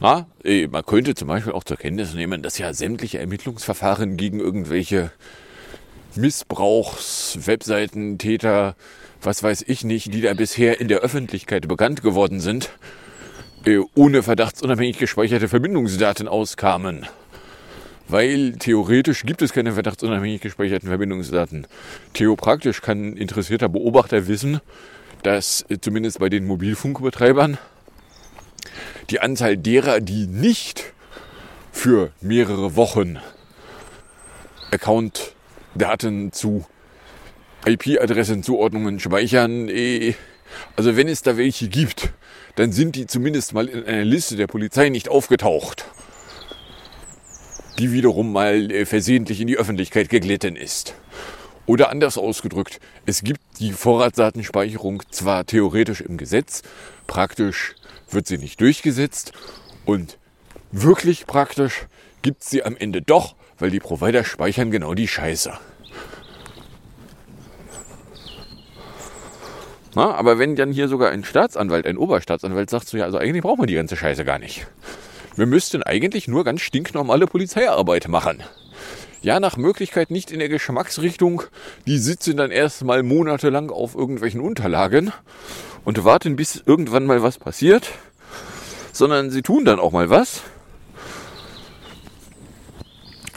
Na, 0.00 0.26
äh, 0.44 0.68
man 0.68 0.86
könnte 0.86 1.14
zum 1.14 1.26
Beispiel 1.26 1.52
auch 1.52 1.64
zur 1.64 1.76
Kenntnis 1.76 2.14
nehmen, 2.14 2.42
dass 2.42 2.58
ja 2.58 2.72
sämtliche 2.72 3.18
Ermittlungsverfahren 3.18 4.16
gegen 4.16 4.38
irgendwelche 4.38 5.10
Missbrauchs, 6.14 7.38
Webseiten, 7.46 8.16
Täter, 8.18 8.76
was 9.22 9.42
weiß 9.42 9.64
ich 9.66 9.82
nicht, 9.82 10.14
die 10.14 10.20
da 10.20 10.34
bisher 10.34 10.80
in 10.80 10.86
der 10.86 11.00
Öffentlichkeit 11.00 11.66
bekannt 11.66 12.02
geworden 12.02 12.38
sind, 12.38 12.70
äh, 13.64 13.78
ohne 13.96 14.22
verdachtsunabhängig 14.22 14.98
gespeicherte 14.98 15.48
Verbindungsdaten 15.48 16.28
auskamen. 16.28 17.06
Weil 18.06 18.52
theoretisch 18.52 19.24
gibt 19.26 19.42
es 19.42 19.52
keine 19.52 19.72
verdachtsunabhängig 19.72 20.40
gespeicherten 20.40 20.88
Verbindungsdaten. 20.88 21.66
Theopraktisch 22.14 22.80
kann 22.82 23.10
ein 23.10 23.16
interessierter 23.16 23.68
Beobachter 23.68 24.28
wissen, 24.28 24.60
dass 25.24 25.66
äh, 25.68 25.78
zumindest 25.80 26.20
bei 26.20 26.28
den 26.28 26.46
Mobilfunkbetreibern 26.46 27.58
die 29.10 29.20
Anzahl 29.20 29.56
derer, 29.56 30.00
die 30.00 30.26
nicht 30.26 30.92
für 31.72 32.12
mehrere 32.20 32.76
Wochen 32.76 33.18
Account-Daten 34.70 36.32
zu 36.32 36.66
IP-Adressenzuordnungen 37.64 39.00
speichern, 39.00 39.68
eh, 39.68 40.14
also 40.76 40.96
wenn 40.96 41.08
es 41.08 41.22
da 41.22 41.36
welche 41.36 41.68
gibt, 41.68 42.10
dann 42.56 42.72
sind 42.72 42.96
die 42.96 43.06
zumindest 43.06 43.52
mal 43.52 43.68
in 43.68 43.84
einer 43.84 44.04
Liste 44.04 44.36
der 44.36 44.46
Polizei 44.46 44.88
nicht 44.88 45.08
aufgetaucht, 45.08 45.84
die 47.78 47.92
wiederum 47.92 48.32
mal 48.32 48.70
äh, 48.70 48.84
versehentlich 48.84 49.40
in 49.40 49.46
die 49.46 49.56
Öffentlichkeit 49.56 50.08
geglitten 50.08 50.56
ist. 50.56 50.94
Oder 51.66 51.90
anders 51.90 52.16
ausgedrückt, 52.16 52.80
es 53.04 53.22
gibt 53.22 53.40
die 53.60 53.72
Vorratsdatenspeicherung 53.72 55.02
zwar 55.10 55.44
theoretisch 55.44 56.00
im 56.00 56.16
Gesetz, 56.16 56.62
praktisch 57.06 57.74
wird 58.10 58.26
sie 58.26 58.38
nicht 58.38 58.60
durchgesetzt 58.60 59.32
und 59.84 60.18
wirklich 60.72 61.26
praktisch 61.26 61.86
gibt 62.22 62.44
sie 62.44 62.64
am 62.64 62.76
Ende 62.76 63.02
doch, 63.02 63.34
weil 63.58 63.70
die 63.70 63.80
Provider 63.80 64.24
speichern 64.24 64.70
genau 64.70 64.94
die 64.94 65.08
Scheiße. 65.08 65.52
Na, 69.94 70.14
aber 70.14 70.38
wenn 70.38 70.54
dann 70.54 70.70
hier 70.70 70.88
sogar 70.88 71.10
ein 71.10 71.24
Staatsanwalt, 71.24 71.86
ein 71.86 71.96
Oberstaatsanwalt 71.96 72.70
sagt, 72.70 72.88
so 72.88 72.96
ja, 72.96 73.04
also 73.04 73.18
eigentlich 73.18 73.42
brauchen 73.42 73.62
wir 73.62 73.66
die 73.66 73.74
ganze 73.74 73.96
Scheiße 73.96 74.24
gar 74.24 74.38
nicht. 74.38 74.66
Wir 75.34 75.46
müssten 75.46 75.82
eigentlich 75.82 76.28
nur 76.28 76.44
ganz 76.44 76.60
stinknormale 76.60 77.26
Polizeiarbeit 77.26 78.08
machen. 78.08 78.42
Ja, 79.22 79.40
nach 79.40 79.56
Möglichkeit 79.56 80.10
nicht 80.12 80.30
in 80.30 80.38
der 80.38 80.48
Geschmacksrichtung. 80.48 81.42
Die 81.86 81.98
sitzen 81.98 82.36
dann 82.36 82.52
erstmal 82.52 83.02
monatelang 83.02 83.70
auf 83.70 83.96
irgendwelchen 83.96 84.40
Unterlagen 84.40 85.12
und 85.84 86.04
warten, 86.04 86.36
bis 86.36 86.62
irgendwann 86.64 87.06
mal 87.06 87.22
was 87.22 87.38
passiert, 87.38 87.90
sondern 88.92 89.30
sie 89.30 89.42
tun 89.42 89.64
dann 89.64 89.78
auch 89.78 89.92
mal 89.92 90.10
was. 90.10 90.42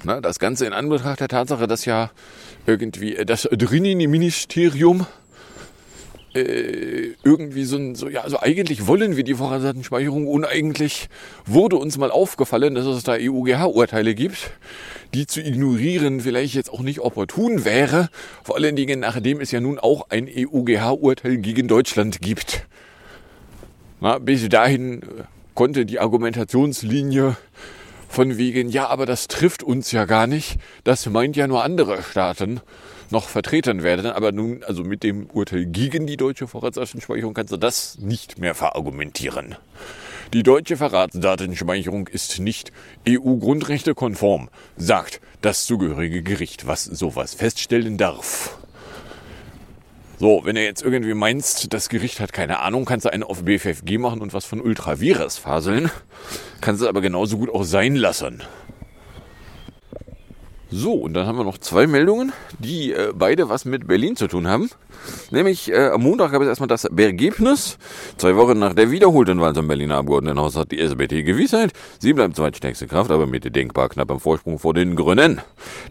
Na, 0.03 0.19
das 0.19 0.39
Ganze 0.39 0.65
in 0.65 0.73
Anbetracht 0.73 1.19
der 1.19 1.27
Tatsache, 1.27 1.67
dass 1.67 1.85
ja 1.85 2.09
irgendwie 2.65 3.13
das 3.25 3.47
Drini-Ministerium 3.51 5.05
äh, 6.33 7.13
irgendwie 7.23 7.63
so 7.63 7.77
ein, 7.77 7.95
so, 7.95 8.07
ja, 8.07 8.21
also 8.21 8.39
eigentlich 8.39 8.87
wollen 8.87 9.17
wir 9.17 9.23
die 9.23 9.33
Vorratsdatenspeicherung 9.33 10.27
und 10.27 10.45
eigentlich 10.45 11.09
wurde 11.45 11.75
uns 11.75 11.97
mal 11.97 12.11
aufgefallen, 12.11 12.75
dass 12.75 12.85
es 12.85 13.03
da 13.03 13.13
EUGH-Urteile 13.13 14.15
gibt, 14.15 14.51
die 15.13 15.27
zu 15.27 15.41
ignorieren 15.41 16.21
vielleicht 16.21 16.53
jetzt 16.53 16.71
auch 16.71 16.81
nicht 16.81 16.99
opportun 16.99 17.65
wäre, 17.65 18.09
vor 18.43 18.55
allen 18.55 18.75
Dingen 18.75 19.01
nachdem 19.01 19.41
es 19.41 19.51
ja 19.51 19.59
nun 19.59 19.77
auch 19.77 20.09
ein 20.09 20.27
EUGH-Urteil 20.27 21.37
gegen 21.37 21.67
Deutschland 21.67 22.21
gibt. 22.21 22.65
Na, 23.99 24.17
bis 24.17 24.47
dahin 24.47 25.01
konnte 25.53 25.85
die 25.85 25.99
Argumentationslinie 25.99 27.35
von 28.07 28.37
wegen, 28.37 28.69
ja, 28.69 28.87
aber 28.87 29.05
das 29.05 29.27
trifft 29.27 29.63
uns 29.63 29.91
ja 29.91 30.05
gar 30.05 30.27
nicht, 30.27 30.57
das 30.83 31.05
meint 31.07 31.35
ja 31.35 31.47
nur 31.47 31.63
andere 31.63 32.03
Staaten, 32.03 32.61
noch 33.11 33.29
vertreten 33.29 33.83
werden. 33.83 34.07
Aber 34.07 34.31
nun, 34.31 34.63
also 34.63 34.83
mit 34.83 35.03
dem 35.03 35.29
Urteil 35.29 35.65
gegen 35.65 36.07
die 36.07 36.17
deutsche 36.17 36.47
Vorratsdatenspeicherung 36.47 37.33
kannst 37.33 37.53
du 37.53 37.57
das 37.57 37.97
nicht 37.99 38.37
mehr 38.37 38.55
verargumentieren. 38.55 39.55
Die 40.33 40.43
deutsche 40.43 40.77
Vorratsdatenspeicherung 40.77 42.07
ist 42.07 42.39
nicht 42.39 42.71
EU-Grundrechte-konform, 43.07 44.49
sagt 44.77 45.19
das 45.41 45.65
zugehörige 45.65 46.23
Gericht, 46.23 46.67
was 46.67 46.85
sowas 46.85 47.33
feststellen 47.33 47.97
darf. 47.97 48.57
So, 50.19 50.41
wenn 50.45 50.55
du 50.55 50.63
jetzt 50.63 50.83
irgendwie 50.83 51.15
meinst, 51.15 51.73
das 51.73 51.89
Gericht 51.89 52.19
hat 52.19 52.31
keine 52.31 52.59
Ahnung, 52.59 52.85
kannst 52.85 53.05
du 53.05 53.11
einen 53.11 53.23
auf 53.23 53.43
BFFG 53.43 53.97
machen 53.97 54.21
und 54.21 54.33
was 54.33 54.45
von 54.45 54.61
Ultravirus 54.61 55.37
faseln. 55.37 55.89
Kannst 56.61 56.83
du 56.83 56.87
aber 56.87 57.01
genauso 57.01 57.37
gut 57.39 57.49
auch 57.49 57.63
sein 57.63 57.95
lassen. 57.95 58.43
So, 60.73 60.93
und 60.93 61.13
dann 61.13 61.27
haben 61.27 61.37
wir 61.37 61.43
noch 61.43 61.57
zwei 61.57 61.85
Meldungen, 61.85 62.31
die 62.59 62.93
äh, 62.93 63.11
beide 63.13 63.49
was 63.49 63.65
mit 63.65 63.87
Berlin 63.87 64.15
zu 64.15 64.29
tun 64.29 64.47
haben. 64.47 64.69
Nämlich 65.29 65.69
äh, 65.69 65.89
am 65.89 66.01
Montag 66.01 66.31
gab 66.31 66.41
es 66.41 66.47
erstmal 66.47 66.69
das 66.69 66.85
Ergebnis. 66.85 67.77
Zwei 68.15 68.37
Wochen 68.37 68.57
nach 68.57 68.73
der 68.73 68.89
wiederholten 68.89 69.41
Wahl 69.41 69.53
zum 69.53 69.67
Berliner 69.67 69.97
Abgeordnetenhaus 69.97 70.55
hat 70.55 70.71
die 70.71 70.79
SBT 70.79 71.25
Gewissheit. 71.25 71.73
Sie 71.99 72.13
bleibt 72.13 72.37
zweitstärkste 72.37 72.87
Kraft, 72.87 73.11
aber 73.11 73.27
mit 73.27 73.53
denkbar 73.53 73.89
knapp 73.89 74.09
am 74.11 74.21
Vorsprung 74.21 74.59
vor 74.59 74.73
den 74.73 74.95
Grünen. 74.95 75.41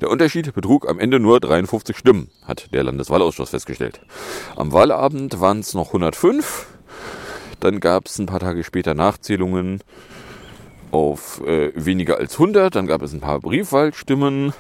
Der 0.01 0.09
Unterschied 0.09 0.55
betrug 0.55 0.89
am 0.89 0.99
Ende 0.99 1.21
nur 1.21 1.41
53 1.41 1.95
Stimmen, 1.95 2.31
hat 2.47 2.73
der 2.73 2.83
Landeswahlausschuss 2.83 3.51
festgestellt. 3.51 4.01
Am 4.57 4.73
Wahlabend 4.73 5.41
waren 5.43 5.61
es 5.61 5.75
noch 5.75 5.89
105. 5.89 6.67
Dann 7.61 7.81
gab 7.81 8.07
es 8.07 8.19
ein 8.19 8.25
paar 8.25 8.41
Tage 8.41 8.65
später 8.65 8.95
Nachzählungen 8.95 9.81
auf 10.91 11.43
äh, 11.47 11.71
weniger 11.75 12.17
als 12.17 12.33
100. 12.33 12.75
Dann 12.75 12.87
gab 12.87 13.03
es 13.03 13.13
ein 13.13 13.21
paar 13.21 13.41
Briefwahlstimmen. 13.41 14.55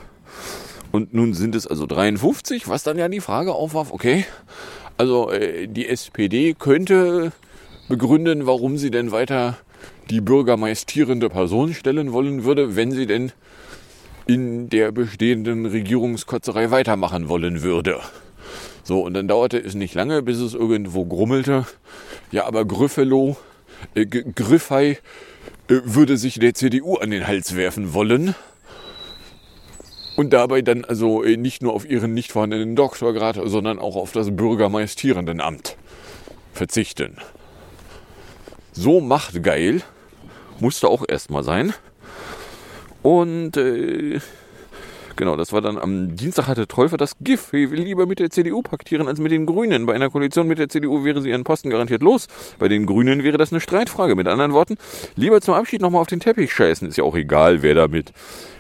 Und 0.93 1.15
nun 1.15 1.35
sind 1.35 1.55
es 1.55 1.67
also 1.67 1.87
53, 1.87 2.69
was 2.69 2.83
dann 2.83 2.99
ja 2.99 3.09
die 3.09 3.21
Frage 3.21 3.55
aufwarf, 3.55 3.93
okay, 3.93 4.25
also 4.97 5.31
äh, 5.31 5.67
die 5.69 5.89
SPD 5.89 6.55
könnte 6.55 7.33
begründen, 7.89 8.47
warum 8.47 8.77
sie 8.77 8.91
denn 8.91 9.13
weiter 9.13 9.57
die 10.11 10.21
bürgermeistierende 10.21 11.29
Person 11.29 11.75
stellen 11.75 12.13
wollen 12.13 12.45
würde, 12.45 12.77
wenn 12.77 12.91
sie 12.91 13.07
denn 13.07 13.33
in 14.27 14.69
der 14.69 14.93
bestehenden 14.93 15.67
Regierungskotzerei 15.67 16.71
weitermachen 16.71 17.29
wollen 17.29 17.63
würde. 17.63 18.01
So, 18.83 19.01
und 19.01 19.15
dann 19.15 19.29
dauerte 19.29 19.59
es 19.59 19.75
nicht 19.75 19.95
lange, 19.95 20.23
bis 20.23 20.39
es 20.39 20.55
irgendwo 20.55 21.05
grummelte. 21.05 21.67
Ja, 22.33 22.47
aber 22.47 22.65
Grüffelo, 22.65 23.37
äh, 23.95 24.07
Griffei 24.07 24.99
äh, 25.69 25.81
würde 25.85 26.17
sich 26.17 26.39
der 26.39 26.55
CDU 26.55 26.97
an 26.97 27.11
den 27.11 27.27
Hals 27.27 27.57
werfen 27.57 27.95
wollen 27.95 28.35
und 30.21 30.35
dabei 30.35 30.61
dann 30.61 30.85
also 30.85 31.25
äh, 31.25 31.39
nicht 31.39 31.63
nur 31.63 31.73
auf 31.73 31.89
ihren 31.89 32.13
nicht 32.13 32.31
vorhandenen 32.31 32.77
Doktorgrad, 32.77 33.41
sondern 33.43 33.79
auch 33.79 33.97
auf 33.97 34.13
das 34.13 34.37
Bürgermeistierendenamt 34.37 35.79
verzichten. 36.53 37.17
So 38.73 39.01
machtgeil 39.01 39.81
musste 40.59 40.89
auch 40.89 41.05
erstmal 41.09 41.43
sein. 41.43 41.73
Und 43.01 43.57
äh, 43.57 44.21
Genau, 45.17 45.37
das 45.37 45.53
war 45.53 45.61
dann 45.61 45.79
am 45.79 46.17
Dienstag 46.17 46.47
hatte 46.47 46.67
Trollfer 46.67 46.97
das 46.97 47.17
GIF. 47.21 47.53
Er 47.53 47.71
will 47.71 47.83
lieber 47.83 48.07
mit 48.07 48.19
der 48.19 48.31
CDU 48.31 48.63
paktieren 48.63 49.09
als 49.09 49.21
mit 49.21 49.33
den 49.33 49.47
Grünen. 49.47 49.87
Bei 49.87 49.95
einer 49.95 50.11
Koalition 50.11 50.47
mit 50.47 50.59
der 50.59 50.69
CDU 50.69 51.05
wäre 51.05 51.21
sie 51.21 51.31
ihren 51.31 51.45
Posten 51.45 51.71
garantiert 51.71 52.03
los. 52.03 52.27
Bei 52.59 52.69
den 52.69 52.87
Grünen 52.87 53.23
wäre 53.23 53.37
das 53.37 53.53
eine 53.53 53.61
Streitfrage. 53.61 54.15
Mit 54.15 54.29
anderen 54.29 54.53
Worten, 54.53 54.77
lieber 55.17 55.41
zum 55.41 55.55
Abschied 55.55 55.81
nochmal 55.81 56.01
auf 56.01 56.07
den 56.07 56.21
Teppich 56.21 56.53
scheißen. 56.53 56.89
Ist 56.89 56.97
ja 56.97 57.05
auch 57.05 57.17
egal, 57.17 57.63
wer 57.63 57.75
da 57.75 57.89
mit 57.89 58.13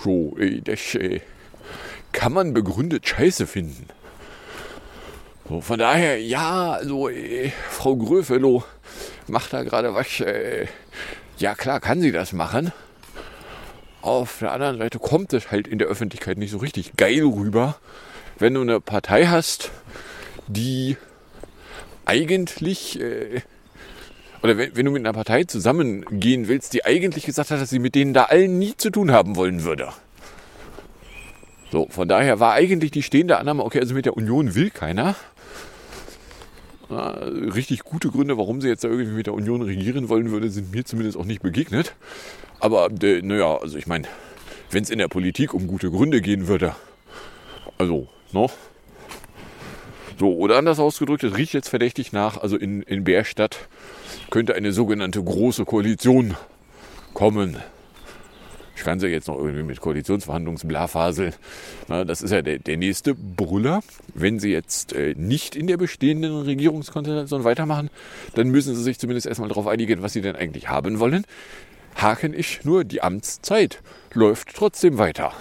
So, 0.03 0.35
ey, 0.39 0.61
das 0.61 0.95
äh, 0.95 1.21
kann 2.11 2.33
man 2.33 2.53
begründet 2.53 3.07
scheiße 3.07 3.47
finden. 3.47 3.87
So, 5.47 5.61
von 5.61 5.79
daher, 5.79 6.21
ja, 6.21 6.73
also 6.73 7.09
äh, 7.09 7.51
Frau 7.69 7.95
Gröfelow 7.95 8.63
macht 9.27 9.51
da 9.53 9.63
gerade 9.63 9.93
was. 9.93 10.19
Äh, 10.19 10.67
ja, 11.37 11.55
klar 11.55 11.79
kann 11.79 12.01
sie 12.01 12.11
das 12.11 12.33
machen. 12.33 12.71
Auf 14.01 14.39
der 14.39 14.51
anderen 14.51 14.77
Seite 14.77 14.99
kommt 14.99 15.33
es 15.33 15.51
halt 15.51 15.67
in 15.67 15.79
der 15.79 15.87
Öffentlichkeit 15.87 16.37
nicht 16.37 16.51
so 16.51 16.57
richtig 16.57 16.95
geil 16.95 17.23
rüber, 17.23 17.77
wenn 18.37 18.53
du 18.53 18.61
eine 18.61 18.79
Partei 18.79 19.27
hast, 19.27 19.71
die 20.49 20.97
eigentlich, 22.05 22.99
äh, 22.99 23.41
oder 24.41 24.57
wenn, 24.57 24.75
wenn, 24.75 24.85
du 24.85 24.91
mit 24.91 25.01
einer 25.01 25.13
Partei 25.13 25.43
zusammengehen 25.43 26.47
willst, 26.47 26.73
die 26.73 26.83
eigentlich 26.85 27.25
gesagt 27.25 27.51
hat, 27.51 27.61
dass 27.61 27.69
sie 27.69 27.79
mit 27.79 27.95
denen 27.95 28.13
da 28.13 28.23
allen 28.23 28.57
nie 28.57 28.75
zu 28.75 28.89
tun 28.89 29.11
haben 29.11 29.35
wollen 29.35 29.63
würde. 29.63 29.89
So, 31.71 31.87
von 31.89 32.07
daher 32.07 32.39
war 32.39 32.53
eigentlich 32.53 32.91
die 32.91 33.03
stehende 33.03 33.37
Annahme, 33.37 33.63
okay, 33.63 33.79
also 33.79 33.93
mit 33.93 34.05
der 34.05 34.17
Union 34.17 34.55
will 34.55 34.71
keiner. 34.71 35.15
Na, 36.89 37.11
richtig 37.11 37.83
gute 37.83 38.09
Gründe, 38.09 38.39
warum 38.39 38.61
sie 38.61 38.67
jetzt 38.67 38.83
da 38.83 38.87
irgendwie 38.87 39.11
mit 39.11 39.27
der 39.27 39.35
Union 39.35 39.61
regieren 39.61 40.09
wollen 40.09 40.31
würde, 40.31 40.49
sind 40.49 40.73
mir 40.73 40.83
zumindest 40.83 41.15
auch 41.15 41.25
nicht 41.25 41.43
begegnet. 41.43 41.93
Aber 42.59 42.89
äh, 43.03 43.21
naja, 43.21 43.57
also 43.57 43.77
ich 43.77 43.85
meine, 43.85 44.07
wenn 44.71 44.81
es 44.81 44.89
in 44.89 44.97
der 44.97 45.07
Politik 45.07 45.53
um 45.53 45.67
gute 45.67 45.91
Gründe 45.91 46.21
gehen 46.21 46.47
würde, 46.47 46.75
also, 47.77 48.07
noch. 48.31 48.53
So, 50.19 50.35
oder 50.35 50.57
anders 50.57 50.79
ausgedrückt, 50.79 51.23
es 51.23 51.37
riecht 51.37 51.53
jetzt 51.53 51.69
verdächtig 51.69 52.11
nach, 52.11 52.37
also 52.37 52.57
in, 52.57 52.81
in 52.83 53.05
Bärstadt 53.05 53.69
könnte 54.29 54.53
eine 54.53 54.73
sogenannte 54.73 55.23
große 55.23 55.63
Koalition 55.63 56.35
kommen. 57.13 57.55
Ich 58.75 58.83
kann 58.83 58.99
sie 58.99 59.07
jetzt 59.07 59.29
noch 59.29 59.37
irgendwie 59.37 59.63
mit 59.63 59.79
Koalitionsverhandlungsblafaseln. 59.79 61.33
das 61.87 62.21
ist 62.21 62.31
ja 62.31 62.41
der, 62.41 62.59
der 62.59 62.75
nächste 62.75 63.15
Brüller. 63.15 63.81
Wenn 64.13 64.39
sie 64.39 64.51
jetzt 64.51 64.91
äh, 64.91 65.15
nicht 65.17 65.55
in 65.55 65.67
der 65.67 65.77
bestehenden 65.77 66.41
Regierungskonstellation 66.41 67.45
weitermachen, 67.45 67.89
dann 68.35 68.49
müssen 68.49 68.75
sie 68.75 68.83
sich 68.83 68.99
zumindest 68.99 69.25
erstmal 69.25 69.49
darauf 69.49 69.67
einigen, 69.67 70.01
was 70.01 70.11
sie 70.11 70.21
denn 70.21 70.35
eigentlich 70.35 70.67
haben 70.67 70.99
wollen. 70.99 71.25
Haken 71.95 72.33
ich 72.33 72.65
nur, 72.65 72.83
die 72.83 73.01
Amtszeit 73.01 73.81
läuft 74.13 74.55
trotzdem 74.55 74.97
weiter. 74.97 75.31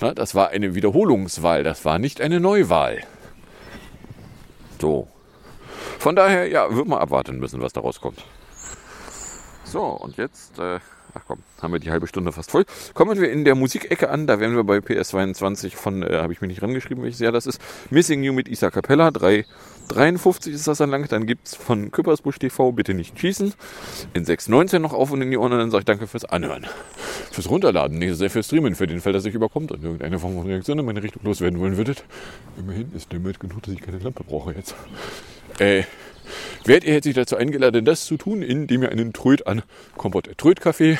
Das 0.00 0.34
war 0.34 0.50
eine 0.50 0.74
Wiederholungswahl, 0.74 1.62
das 1.62 1.84
war 1.84 1.98
nicht 2.00 2.20
eine 2.20 2.40
Neuwahl. 2.40 3.04
So. 4.80 5.08
Von 5.98 6.16
daher, 6.16 6.48
ja, 6.48 6.74
wird 6.74 6.86
man 6.86 6.98
abwarten 6.98 7.38
müssen, 7.38 7.60
was 7.60 7.72
daraus 7.72 8.00
kommt. 8.00 8.24
So, 9.64 9.82
und 9.82 10.16
jetzt, 10.16 10.58
äh, 10.58 10.78
ach 11.14 11.22
komm, 11.26 11.42
haben 11.60 11.72
wir 11.72 11.80
die 11.80 11.90
halbe 11.90 12.06
Stunde 12.06 12.32
fast 12.32 12.50
voll. 12.50 12.64
Kommen 12.94 13.20
wir 13.20 13.30
in 13.30 13.44
der 13.44 13.54
Musikecke 13.54 14.08
an, 14.08 14.26
da 14.26 14.40
wären 14.40 14.56
wir 14.56 14.64
bei 14.64 14.78
PS22 14.78 15.74
von, 15.76 16.02
äh, 16.02 16.20
habe 16.22 16.32
ich 16.32 16.40
mir 16.40 16.48
nicht 16.48 16.62
rangeschrieben, 16.62 17.02
welches 17.02 17.20
Jahr 17.20 17.32
das 17.32 17.46
ist. 17.46 17.60
Missing 17.90 18.22
You 18.22 18.32
mit 18.32 18.48
Isa 18.48 18.70
Capella, 18.70 19.10
3,53 19.88 20.50
ist 20.50 20.68
das 20.68 20.78
dann 20.78 20.90
lang. 20.90 21.06
Dann 21.08 21.26
gibt 21.26 21.48
es 21.48 21.54
von 21.54 21.90
Küppersbusch 21.90 22.38
TV, 22.38 22.72
bitte 22.72 22.94
nicht 22.94 23.18
schießen. 23.18 23.54
In 24.14 24.24
6,19 24.24 24.78
noch 24.78 24.92
auf 24.92 25.10
und 25.10 25.22
in 25.22 25.30
die 25.30 25.36
Ohren, 25.36 25.50
dann 25.52 25.70
sage 25.70 25.80
ich 25.80 25.86
danke 25.86 26.06
fürs 26.06 26.24
Anhören. 26.24 26.66
Fürs 27.30 27.48
Runterladen, 27.50 27.98
nicht 27.98 28.16
sehr 28.16 28.30
für 28.30 28.42
Streamen, 28.42 28.74
für 28.74 28.86
den 28.86 29.00
Fall, 29.00 29.12
dass 29.12 29.24
ich 29.24 29.34
überkommt 29.34 29.72
und 29.72 29.82
irgendeine 29.82 30.18
Form 30.18 30.34
von 30.34 30.46
Reaktion 30.46 30.78
in 30.78 30.84
meine 30.84 31.02
Richtung 31.02 31.22
loswerden 31.24 31.58
wollen 31.60 31.76
würdet. 31.76 32.04
Immerhin 32.58 32.92
ist 32.94 33.12
der 33.12 33.18
Bild 33.18 33.40
genug, 33.40 33.62
dass 33.62 33.74
ich 33.74 33.80
keine 33.80 33.98
Lampe 33.98 34.24
brauche 34.24 34.52
jetzt. 34.52 34.74
Äh, 35.58 35.84
werdet 36.64 36.84
ihr 36.84 36.94
herzlich 36.94 37.14
dazu 37.14 37.36
eingeladen, 37.36 37.84
das 37.84 38.04
zu 38.04 38.16
tun, 38.16 38.42
indem 38.42 38.82
ihr 38.82 38.90
einen 38.90 39.12
Tröd 39.12 39.46
an 39.46 39.62
Kompott 39.96 40.30
Tröd 40.36 40.60
Café, 40.60 40.98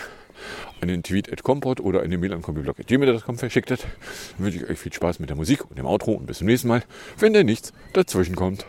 einen 0.80 1.02
Tweet 1.02 1.32
at 1.32 1.42
Kompott 1.42 1.80
oder 1.80 2.02
eine 2.02 2.18
Mail 2.18 2.32
an 2.32 2.42
kompiblog.gmail.com 2.42 3.38
verschickt 3.38 3.70
habt. 3.70 3.84
Dann 3.84 4.46
wünsche 4.46 4.58
ich 4.58 4.70
euch 4.70 4.78
viel 4.78 4.92
Spaß 4.92 5.18
mit 5.18 5.28
der 5.28 5.36
Musik 5.36 5.68
und 5.68 5.78
dem 5.78 5.86
Outro 5.86 6.12
und 6.12 6.26
bis 6.26 6.38
zum 6.38 6.46
nächsten 6.46 6.68
Mal, 6.68 6.82
wenn 7.18 7.32
da 7.32 7.42
nichts 7.42 7.72
dazwischen 7.92 8.36
kommt. 8.36 8.64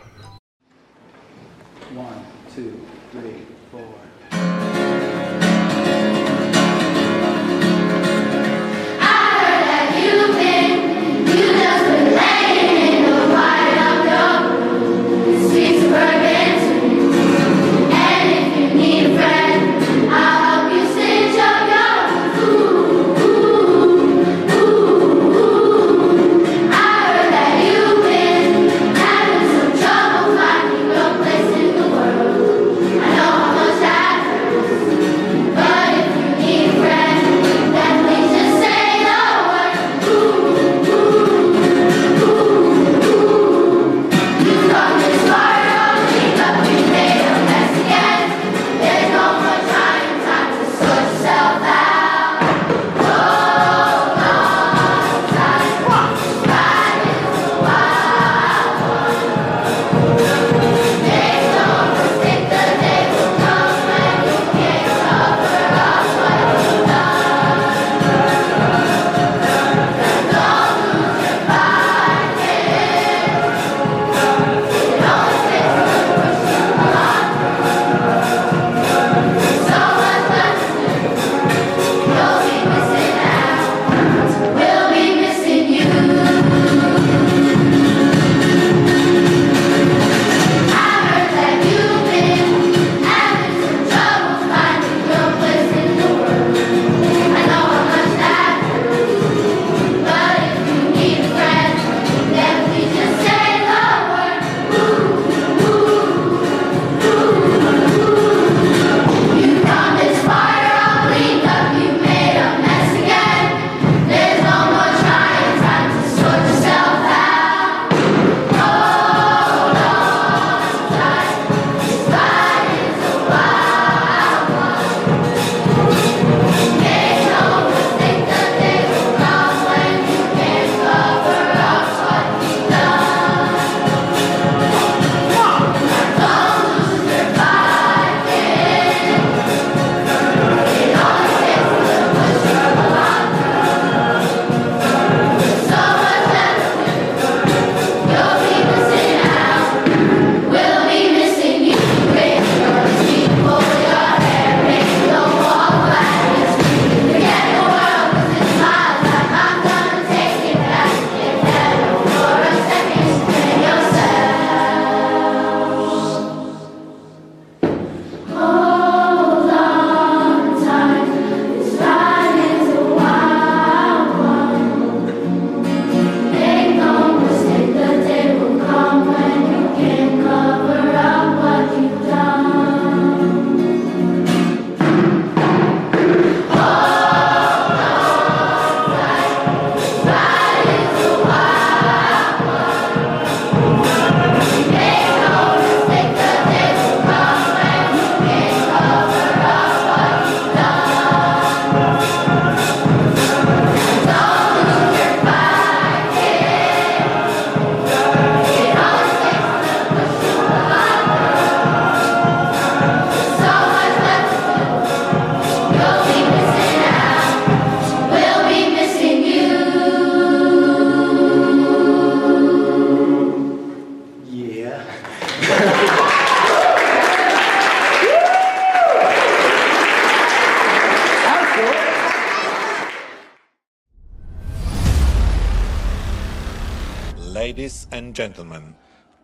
And 238.00 238.16
gentlemen, 238.16 238.74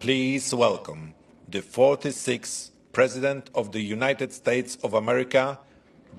please 0.00 0.52
welcome 0.52 1.14
the 1.48 1.62
46th 1.62 2.72
President 2.92 3.48
of 3.54 3.72
the 3.72 3.80
United 3.80 4.34
States 4.34 4.76
of 4.84 4.92
America, 4.92 5.58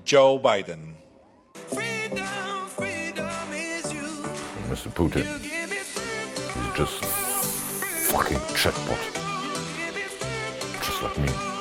Joe 0.04 0.40
Biden. 0.40 0.94
Mr. 4.72 4.90
Putin. 4.98 5.24
He's 6.56 6.76
just 6.76 7.04
fucking 8.10 8.42
chatbot. 8.58 9.04
Just 10.82 11.02
like 11.04 11.16
me. 11.18 11.57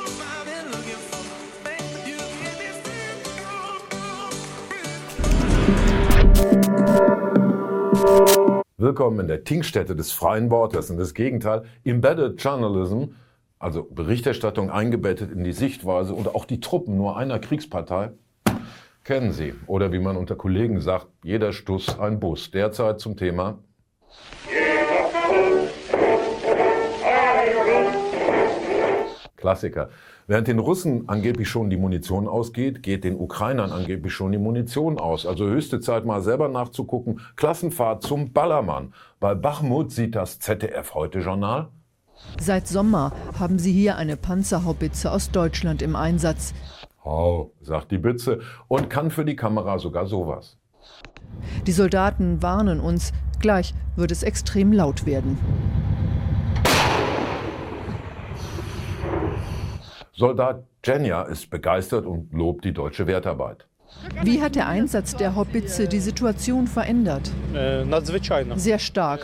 Willkommen 8.80 9.22
in 9.22 9.28
der 9.28 9.44
Tinkstätte 9.44 9.96
des 9.96 10.12
freien 10.12 10.52
Wortes 10.52 10.92
und 10.92 10.98
das 10.98 11.16
Gegenteil, 11.16 11.64
Embedded 11.84 12.40
Journalism, 12.40 13.06
also 13.58 13.82
Berichterstattung 13.90 14.70
eingebettet 14.70 15.32
in 15.32 15.44
die 15.44 15.52
Sichtweise 15.52 16.14
und 16.14 16.28
auch 16.28 16.46
die 16.46 16.60
Truppen 16.60 16.96
nur 16.96 17.18
einer 17.18 17.40
Kriegspartei, 17.40 18.12
kennen 19.04 19.32
Sie. 19.32 19.56
Oder 19.66 19.92
wie 19.94 19.98
man 19.98 20.16
unter 20.16 20.36
Kollegen 20.36 20.80
sagt, 20.80 21.08
jeder 21.24 21.54
Stuss 21.54 21.98
ein 21.98 22.20
Bus. 22.20 22.52
Derzeit 22.52 23.00
zum 23.00 23.18
Thema 23.18 23.58
Klassiker. 29.38 29.90
Während 30.30 30.50
den 30.50 30.60
Russen 30.60 31.08
angeblich 31.08 31.48
schon 31.48 31.70
die 31.70 31.78
Munition 31.78 32.28
ausgeht, 32.28 32.84
geht 32.84 33.06
den 33.06 33.18
Ukrainern 33.18 33.72
angeblich 33.72 34.12
schon 34.12 34.34
die 34.34 34.38
Munition 34.38 35.00
aus. 35.00 35.26
Also 35.26 35.46
höchste 35.46 35.80
Zeit 35.80 36.04
mal 36.04 36.22
selber 36.22 36.50
nachzugucken. 36.50 37.22
Klassenfahrt 37.38 38.04
zum 38.04 38.34
Ballermann. 38.34 38.94
Bei 39.22 39.36
Bachmut 39.36 39.94
sieht 39.94 40.16
das 40.16 40.40
ZDF 40.40 40.96
heute 40.96 41.20
Journal. 41.20 41.70
Seit 42.42 42.68
Sommer 42.68 43.14
haben 43.40 43.58
sie 43.58 43.72
hier 43.72 43.96
eine 43.96 44.18
Panzerhaubitze 44.18 45.12
aus 45.12 45.32
Deutschland 45.32 45.82
im 45.82 45.96
Einsatz. 45.96 46.54
Hau, 47.06 47.52
sagt 47.62 47.92
die 47.92 47.98
Bitze 47.98 48.40
und 48.68 48.90
kann 48.90 49.12
für 49.12 49.24
die 49.24 49.38
Kamera 49.38 49.80
sogar 49.80 50.08
sowas. 50.08 50.58
Die 51.66 51.72
Soldaten 51.72 52.42
warnen 52.42 52.82
uns, 52.82 53.14
gleich 53.40 53.74
wird 53.96 54.12
es 54.12 54.24
extrem 54.24 54.74
laut 54.74 55.06
werden. 55.06 55.38
Soldat 60.20 60.64
Jenja 60.84 61.22
ist 61.22 61.52
begeistert 61.52 62.08
und 62.08 62.34
lobt 62.34 62.66
die 62.66 62.74
deutsche 62.74 63.06
Wertarbeit. 63.06 63.68
Wie 64.24 64.42
hat 64.42 64.56
der 64.56 64.68
Einsatz 64.68 65.16
der 65.16 65.36
Haubitze 65.36 65.88
die 65.88 66.00
Situation 66.00 66.66
verändert? 66.66 67.32
Sehr 68.58 68.80
stark. 68.80 69.22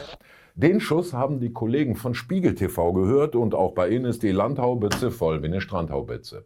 Den 0.54 0.80
Schuss 0.80 1.14
haben 1.14 1.40
die 1.40 1.52
Kollegen 1.52 1.96
von 1.96 2.14
Spiegel 2.14 2.54
TV 2.54 2.94
gehört 2.94 3.36
und 3.36 3.56
auch 3.56 3.72
bei 3.72 3.90
ihnen 3.90 4.06
ist 4.06 4.22
die 4.22 4.30
Landhaubitze 4.30 5.10
voll 5.10 5.42
wie 5.42 5.48
eine 5.48 5.62
Strandhaubitze. 5.62 6.46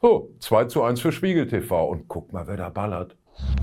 So, 0.00 0.30
2 0.40 0.64
zu 0.64 0.82
1 0.82 1.00
für 1.00 1.12
Spiegel 1.12 1.48
TV 1.48 1.86
und 1.86 2.08
guck 2.08 2.32
mal, 2.32 2.46
wer 2.46 2.56
da 2.56 2.70
ballert. 2.70 3.14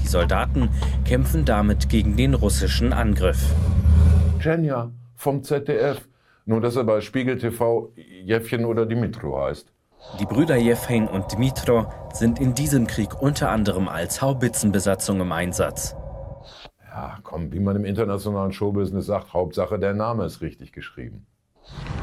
Die 0.02 0.08
Soldaten 0.08 0.70
kämpfen 1.06 1.46
damit 1.46 1.90
gegen 1.90 2.16
den 2.16 2.34
russischen 2.34 2.94
Angriff. 2.94 3.54
Jenja 4.42 4.92
vom 5.16 5.44
ZDF. 5.44 6.08
Nur, 6.46 6.62
dass 6.62 6.76
er 6.76 6.84
bei 6.84 7.02
Spiegel 7.02 7.38
TV 7.38 7.92
Jeffchen 8.24 8.66
oder 8.66 8.86
Dimitro 8.86 9.42
heißt. 9.44 9.72
Die 10.20 10.26
Brüder 10.26 10.56
Jefhen 10.56 11.08
und 11.08 11.34
Dmitro 11.34 11.88
sind 12.14 12.40
in 12.40 12.54
diesem 12.54 12.86
Krieg 12.86 13.20
unter 13.20 13.50
anderem 13.50 13.88
als 13.88 14.22
Haubitzenbesatzung 14.22 15.20
im 15.22 15.32
Einsatz. 15.32 15.96
Ja, 16.88 17.18
komm, 17.24 17.52
wie 17.52 17.60
man 17.60 17.76
im 17.76 17.86
internationalen 17.86 18.54
Showbusiness 18.54 19.08
sagt, 19.08 19.34
Hauptsache 19.34 19.80
der 19.80 19.94
Name 19.94 20.26
ist 20.26 20.42
richtig 20.42 20.72
geschrieben. 20.72 21.26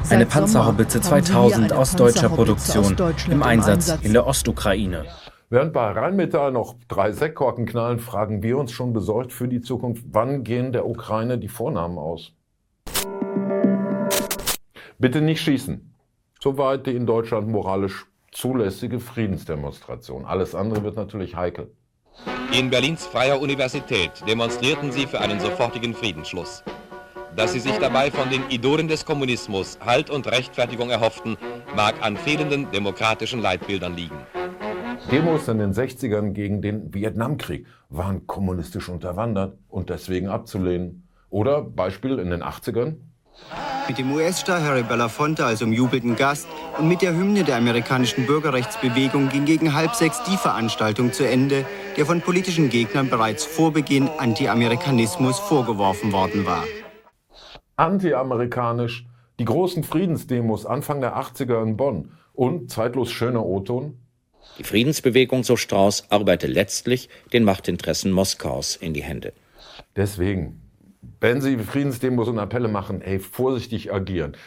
Eine 0.09 0.25
Panzerhaubitze 0.25 0.99
2000 0.99 1.71
eine 1.71 1.79
aus 1.79 1.95
deutscher 1.95 2.29
Produktion 2.29 2.99
aus 2.99 3.25
im 3.25 3.31
im 3.31 3.43
Einsatz 3.43 3.89
Einsatz. 3.89 4.05
in 4.05 4.13
der 4.13 4.27
Ostukraine. 4.27 5.05
Während 5.53 5.71
bei 5.71 5.91
Rheinmetall 5.91 6.51
noch 6.51 6.77
drei 6.87 7.11
Sektkorken 7.11 7.67
knallen, 7.67 7.99
fragen 7.99 8.41
wir 8.41 8.57
uns 8.57 8.71
schon 8.71 8.91
besorgt 8.91 9.31
für 9.31 9.47
die 9.47 9.61
Zukunft, 9.61 10.03
wann 10.09 10.43
gehen 10.43 10.71
der 10.71 10.87
Ukraine 10.87 11.37
die 11.37 11.47
Vornamen 11.47 11.99
aus? 11.99 12.31
Bitte 14.97 15.21
nicht 15.21 15.41
schießen. 15.41 15.93
Soweit 16.41 16.87
die 16.87 16.95
in 16.95 17.05
Deutschland 17.05 17.49
moralisch 17.49 18.07
zulässige 18.31 18.99
Friedensdemonstration. 18.99 20.25
Alles 20.25 20.55
andere 20.55 20.81
wird 20.83 20.95
natürlich 20.95 21.35
heikel. 21.35 21.71
In 22.57 22.71
Berlins 22.71 23.05
Freier 23.05 23.39
Universität 23.39 24.09
demonstrierten 24.27 24.91
sie 24.91 25.05
für 25.05 25.21
einen 25.21 25.39
sofortigen 25.39 25.93
Friedensschluss. 25.93 26.63
Dass 27.35 27.53
sie 27.53 27.59
sich 27.59 27.77
dabei 27.77 28.09
von 28.09 28.27
den 28.31 28.41
Idolen 28.49 28.87
des 28.87 29.05
Kommunismus 29.05 29.77
Halt 29.85 30.09
und 30.09 30.25
Rechtfertigung 30.25 30.89
erhofften, 30.89 31.37
mag 31.75 31.93
an 32.01 32.17
fehlenden 32.17 32.71
demokratischen 32.71 33.39
Leitbildern 33.39 33.95
liegen. 33.95 34.17
Demos 35.11 35.47
in 35.47 35.59
den 35.59 35.73
60ern 35.73 36.31
gegen 36.31 36.61
den 36.61 36.93
Vietnamkrieg 36.93 37.67
waren 37.89 38.25
kommunistisch 38.25 38.89
unterwandert 38.89 39.57
und 39.67 39.89
deswegen 39.89 40.27
abzulehnen. 40.27 41.07
Oder 41.29 41.61
Beispiel 41.61 42.19
in 42.19 42.29
den 42.29 42.43
80ern. 42.43 42.95
Mit 43.87 43.97
dem 43.97 44.13
US-Star 44.13 44.61
Harry 44.61 44.83
Belafonte 44.83 45.45
als 45.45 45.61
umjubelten 45.61 46.15
Gast 46.15 46.47
und 46.77 46.87
mit 46.87 47.01
der 47.01 47.13
Hymne 47.15 47.43
der 47.43 47.57
amerikanischen 47.57 48.25
Bürgerrechtsbewegung 48.25 49.29
ging 49.29 49.45
gegen 49.45 49.73
halb 49.73 49.93
sechs 49.93 50.23
die 50.23 50.37
Veranstaltung 50.37 51.11
zu 51.11 51.27
Ende, 51.27 51.65
der 51.97 52.05
von 52.05 52.21
politischen 52.21 52.69
Gegnern 52.69 53.09
bereits 53.09 53.43
vor 53.43 53.73
Beginn 53.73 54.09
Anti-Amerikanismus 54.17 55.37
vorgeworfen 55.37 56.13
worden 56.13 56.45
war. 56.45 56.63
Anti-amerikanisch, 57.75 59.05
die 59.39 59.45
großen 59.45 59.83
Friedensdemos 59.83 60.65
Anfang 60.65 61.01
der 61.01 61.17
80er 61.17 61.61
in 61.61 61.75
Bonn 61.75 62.11
und 62.33 62.71
zeitlos 62.71 63.11
schöner 63.11 63.45
O-Ton. 63.45 63.97
Die 64.57 64.63
Friedensbewegung, 64.63 65.43
so 65.43 65.55
Strauß, 65.55 66.11
arbeite 66.11 66.47
letztlich 66.47 67.09
den 67.31 67.43
Machtinteressen 67.43 68.11
Moskaus 68.11 68.75
in 68.75 68.93
die 68.93 69.03
Hände. 69.03 69.33
Deswegen, 69.95 70.61
wenn 71.19 71.41
Sie 71.41 71.57
Friedensdemos 71.57 72.27
und 72.27 72.39
Appelle 72.39 72.67
machen, 72.67 73.01
ey, 73.01 73.19
vorsichtig 73.19 73.91
agieren. 73.91 74.37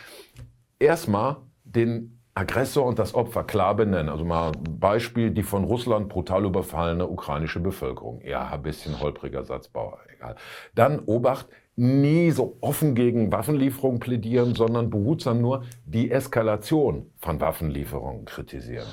Erstmal 0.78 1.38
den 1.64 2.16
Aggressor 2.34 2.84
und 2.84 2.98
das 2.98 3.14
Opfer 3.14 3.44
klar 3.44 3.74
benennen. 3.74 4.10
Also 4.10 4.24
mal 4.24 4.52
Beispiel, 4.52 5.30
die 5.30 5.42
von 5.42 5.64
Russland 5.64 6.10
brutal 6.10 6.44
überfallene 6.44 7.08
ukrainische 7.08 7.60
Bevölkerung. 7.60 8.20
Ja, 8.22 8.50
ein 8.50 8.62
bisschen 8.62 9.00
holpriger 9.00 9.42
Satzbauer, 9.42 9.98
egal. 10.14 10.36
Dann 10.74 11.00
Obacht, 11.00 11.46
nie 11.76 12.30
so 12.30 12.56
offen 12.62 12.94
gegen 12.94 13.30
Waffenlieferungen 13.30 14.00
plädieren, 14.00 14.54
sondern 14.54 14.88
behutsam 14.88 15.42
nur 15.42 15.64
die 15.84 16.10
Eskalation 16.10 17.10
von 17.18 17.38
Waffenlieferungen 17.40 18.24
kritisieren. 18.24 18.88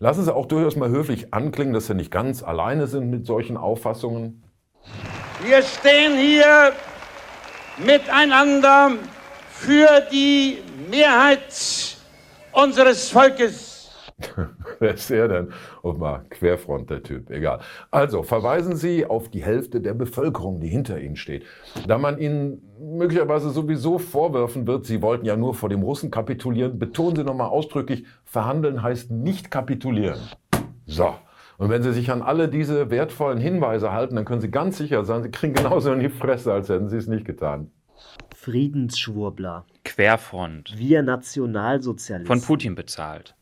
Lassen 0.00 0.24
Sie 0.24 0.34
auch 0.34 0.46
durchaus 0.46 0.74
mal 0.76 0.90
höflich 0.90 1.32
anklingen, 1.32 1.72
dass 1.72 1.86
Sie 1.86 1.94
nicht 1.94 2.10
ganz 2.10 2.42
alleine 2.42 2.88
sind 2.88 3.10
mit 3.10 3.26
solchen 3.26 3.56
Auffassungen. 3.56 4.42
Wir 5.44 5.62
stehen 5.62 6.18
hier 6.18 6.72
miteinander 7.78 8.92
für 9.50 10.02
die 10.10 10.58
Mehrheit 10.90 11.96
unseres 12.52 13.08
Volkes. 13.08 13.65
Wer 14.78 14.94
ist 14.94 15.10
er 15.10 15.28
denn? 15.28 15.48
Und 15.82 15.98
mal 15.98 16.24
Querfront, 16.30 16.88
der 16.88 17.02
Typ, 17.02 17.30
egal. 17.30 17.60
Also 17.90 18.22
verweisen 18.22 18.76
Sie 18.76 19.04
auf 19.04 19.28
die 19.28 19.42
Hälfte 19.44 19.80
der 19.80 19.92
Bevölkerung, 19.92 20.60
die 20.60 20.68
hinter 20.68 20.98
Ihnen 20.98 21.16
steht. 21.16 21.44
Da 21.86 21.98
man 21.98 22.18
Ihnen 22.18 22.62
möglicherweise 22.80 23.50
sowieso 23.50 23.98
vorwerfen 23.98 24.66
wird, 24.66 24.86
Sie 24.86 25.02
wollten 25.02 25.26
ja 25.26 25.36
nur 25.36 25.54
vor 25.54 25.68
dem 25.68 25.82
Russen 25.82 26.10
kapitulieren, 26.10 26.78
betonen 26.78 27.16
Sie 27.16 27.24
nochmal 27.24 27.48
ausdrücklich, 27.48 28.06
verhandeln 28.24 28.82
heißt 28.82 29.10
nicht 29.10 29.50
kapitulieren. 29.50 30.20
So. 30.86 31.14
Und 31.58 31.70
wenn 31.70 31.82
Sie 31.82 31.92
sich 31.92 32.10
an 32.10 32.22
alle 32.22 32.48
diese 32.48 32.90
wertvollen 32.90 33.38
Hinweise 33.38 33.92
halten, 33.92 34.16
dann 34.16 34.24
können 34.24 34.40
Sie 34.40 34.50
ganz 34.50 34.78
sicher 34.78 35.04
sein, 35.04 35.22
Sie 35.22 35.30
kriegen 35.30 35.54
genauso 35.54 35.92
in 35.92 36.00
die 36.00 36.10
Fresse, 36.10 36.52
als 36.52 36.68
hätten 36.68 36.88
Sie 36.88 36.96
es 36.96 37.06
nicht 37.06 37.24
getan. 37.24 37.70
Friedensschwurbler. 38.34 39.64
Querfront. 39.84 40.74
Wir 40.76 41.02
Nationalsozialisten. 41.02 42.26
Von 42.26 42.46
Putin 42.46 42.74
bezahlt. 42.74 43.34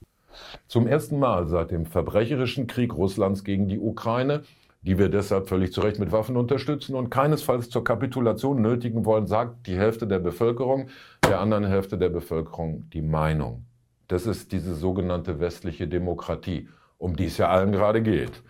Zum 0.67 0.87
ersten 0.87 1.19
Mal 1.19 1.49
seit 1.49 1.71
dem 1.71 1.87
verbrecherischen 1.87 2.67
Krieg 2.67 2.95
Russlands 2.95 3.45
gegen 3.45 3.69
die 3.69 3.79
Ukraine, 3.79 4.43
die 4.83 4.99
wir 4.99 5.09
deshalb 5.09 5.49
völlig 5.49 5.73
zu 5.73 5.81
Recht 5.81 5.99
mit 5.99 6.13
Waffen 6.13 6.37
unterstützen 6.37 6.95
und 6.95 7.11
keinesfalls 7.11 7.71
zur 7.71 7.85
Kapitulation 7.85 8.61
nötigen 8.61 9.05
wollen, 9.05 9.27
sagt 9.27 9.67
die 9.67 9.77
Hälfte 9.77 10.07
der 10.07 10.19
Bevölkerung, 10.19 10.89
der 11.27 11.41
anderen 11.41 11.65
Hälfte 11.65 11.97
der 11.97 12.11
Bevölkerung 12.11 12.85
die 12.93 13.03
Meinung. 13.03 13.65
Das 14.09 14.27
ist 14.27 14.53
diese 14.53 14.75
sogenannte 14.75 15.41
westliche 15.41 15.89
Demokratie, 15.89 16.69
um 16.99 17.17
die 17.17 17.27
es 17.27 17.39
ja 17.39 17.49
allen 17.49 17.73
gerade 17.73 18.03
geht. 18.03 18.43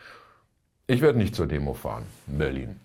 Ich 0.86 1.00
werde 1.00 1.18
nicht 1.18 1.34
zur 1.34 1.46
Demo 1.46 1.72
fahren 1.72 2.04
in 2.26 2.38
Berlin. 2.38 2.80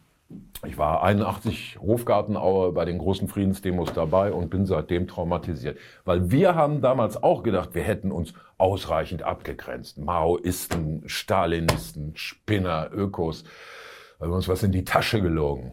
Ich 0.66 0.78
war 0.78 1.04
81 1.04 1.80
Hofgartenaue 1.82 2.72
bei 2.74 2.86
den 2.86 2.98
großen 2.98 3.28
Friedensdemos 3.28 3.94
dabei 3.94 4.32
und 4.34 4.50
bin 4.50 4.66
seitdem 4.66 5.08
traumatisiert. 5.08 5.78
Weil 6.06 6.30
wir 6.32 6.54
haben 6.54 6.82
damals 6.82 7.22
auch 7.24 7.44
gedacht, 7.44 7.74
wir 7.74 7.82
hätten 7.82 8.12
uns 8.12 8.34
ausreichend 8.58 9.24
abgegrenzt. 9.24 9.98
Maoisten, 9.98 11.04
Stalinisten, 11.08 12.12
Spinner, 12.16 12.90
Ökos. 12.94 13.44
Da 14.20 14.26
haben 14.26 14.32
wir 14.32 14.36
uns 14.36 14.50
was 14.50 14.62
in 14.62 14.72
die 14.72 14.84
Tasche 14.84 15.22
gelogen. 15.22 15.72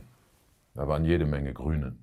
Da 0.74 0.86
waren 0.86 1.04
jede 1.04 1.26
Menge 1.26 1.52
Grüne. 1.52 1.96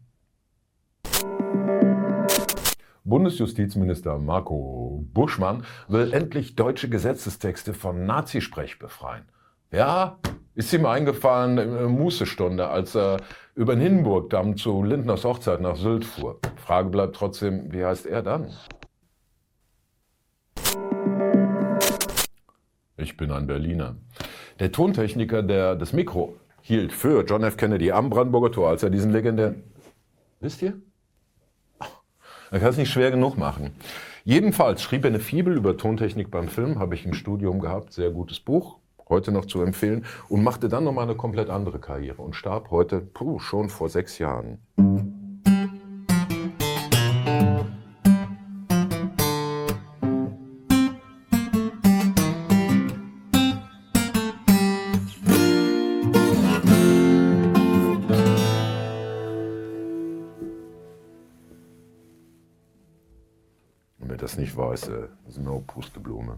Bundesjustizminister 3.06 4.18
Marco 4.18 5.06
Buschmann 5.14 5.66
will 5.88 6.14
endlich 6.14 6.56
deutsche 6.56 6.90
Gesetzestexte 6.90 7.74
von 7.74 8.06
Nazisprech 8.06 8.80
befreien. 8.80 9.26
Ja, 9.72 10.20
ist 10.56 10.74
ihm 10.74 10.86
eingefallen 10.86 11.58
in 11.58 11.74
der 11.74 11.90
Mußestunde, 11.90 12.68
als 12.68 12.96
er 12.96 13.18
über 13.56 13.76
den 13.76 13.82
Hindenburgdamm 13.82 14.58
zu 14.58 14.84
Lindners 14.84 15.24
Hochzeit 15.24 15.62
nach 15.62 15.76
Sylt 15.76 16.06
fuhr. 16.06 16.40
Frage 16.58 16.90
bleibt 16.90 17.16
trotzdem, 17.16 17.72
wie 17.72 17.84
heißt 17.84 18.06
er 18.06 18.22
dann? 18.22 18.52
Ich 22.98 23.18
bin 23.18 23.32
ein 23.32 23.48
Berliner. 23.48 23.96
Der 24.60 24.72
Tontechniker, 24.72 25.42
der 25.42 25.76
das 25.76 25.94
Mikro 25.94 26.36
hielt 26.62 26.94
für 26.94 27.26
John 27.26 27.44
F. 27.44 27.58
Kennedy 27.58 27.92
am 27.92 28.10
Brandenburger 28.10 28.52
Tor, 28.52 28.70
als 28.70 28.84
er 28.84 28.90
diesen 28.90 29.12
legendären... 29.12 29.64
Wisst 30.40 30.62
ihr? 30.62 30.74
Er 32.52 32.60
kann 32.60 32.70
es 32.70 32.78
nicht 32.78 32.92
schwer 32.92 33.10
genug 33.10 33.38
machen. 33.38 33.72
Jedenfalls 34.24 34.84
schrieb 34.84 35.04
er 35.04 35.10
eine 35.10 35.20
Fibel 35.20 35.58
über 35.58 35.76
Tontechnik 35.76 36.30
beim 36.30 36.48
Film, 36.48 36.80
habe 36.80 36.96
ich 36.96 37.06
im 37.06 37.14
Studium 37.14 37.60
gehabt, 37.60 37.92
sehr 37.94 38.12
gutes 38.12 38.40
Buch, 38.40 38.78
heute 39.14 39.32
noch 39.32 39.46
zu 39.46 39.62
empfehlen, 39.62 40.06
und 40.28 40.44
machte 40.44 40.70
dann 40.70 40.84
nochmal 40.84 41.06
eine 41.06 41.16
komplett 41.16 41.50
andere 41.50 41.80
Karriere 41.80 42.22
und 42.22 42.36
starb 42.36 42.72
heute 42.72 43.00
puh, 43.00 43.38
schon 43.40 43.70
vor 43.70 43.90
sechs 43.90 44.18
Jahren. 44.18 44.58
Wer 64.00 64.18
das 64.18 64.38
nicht 64.38 64.58
weiß, 64.58 64.88
äh, 64.90 65.08
ist 65.28 65.40
nur 65.40 65.62
Pusteblume. 65.68 66.38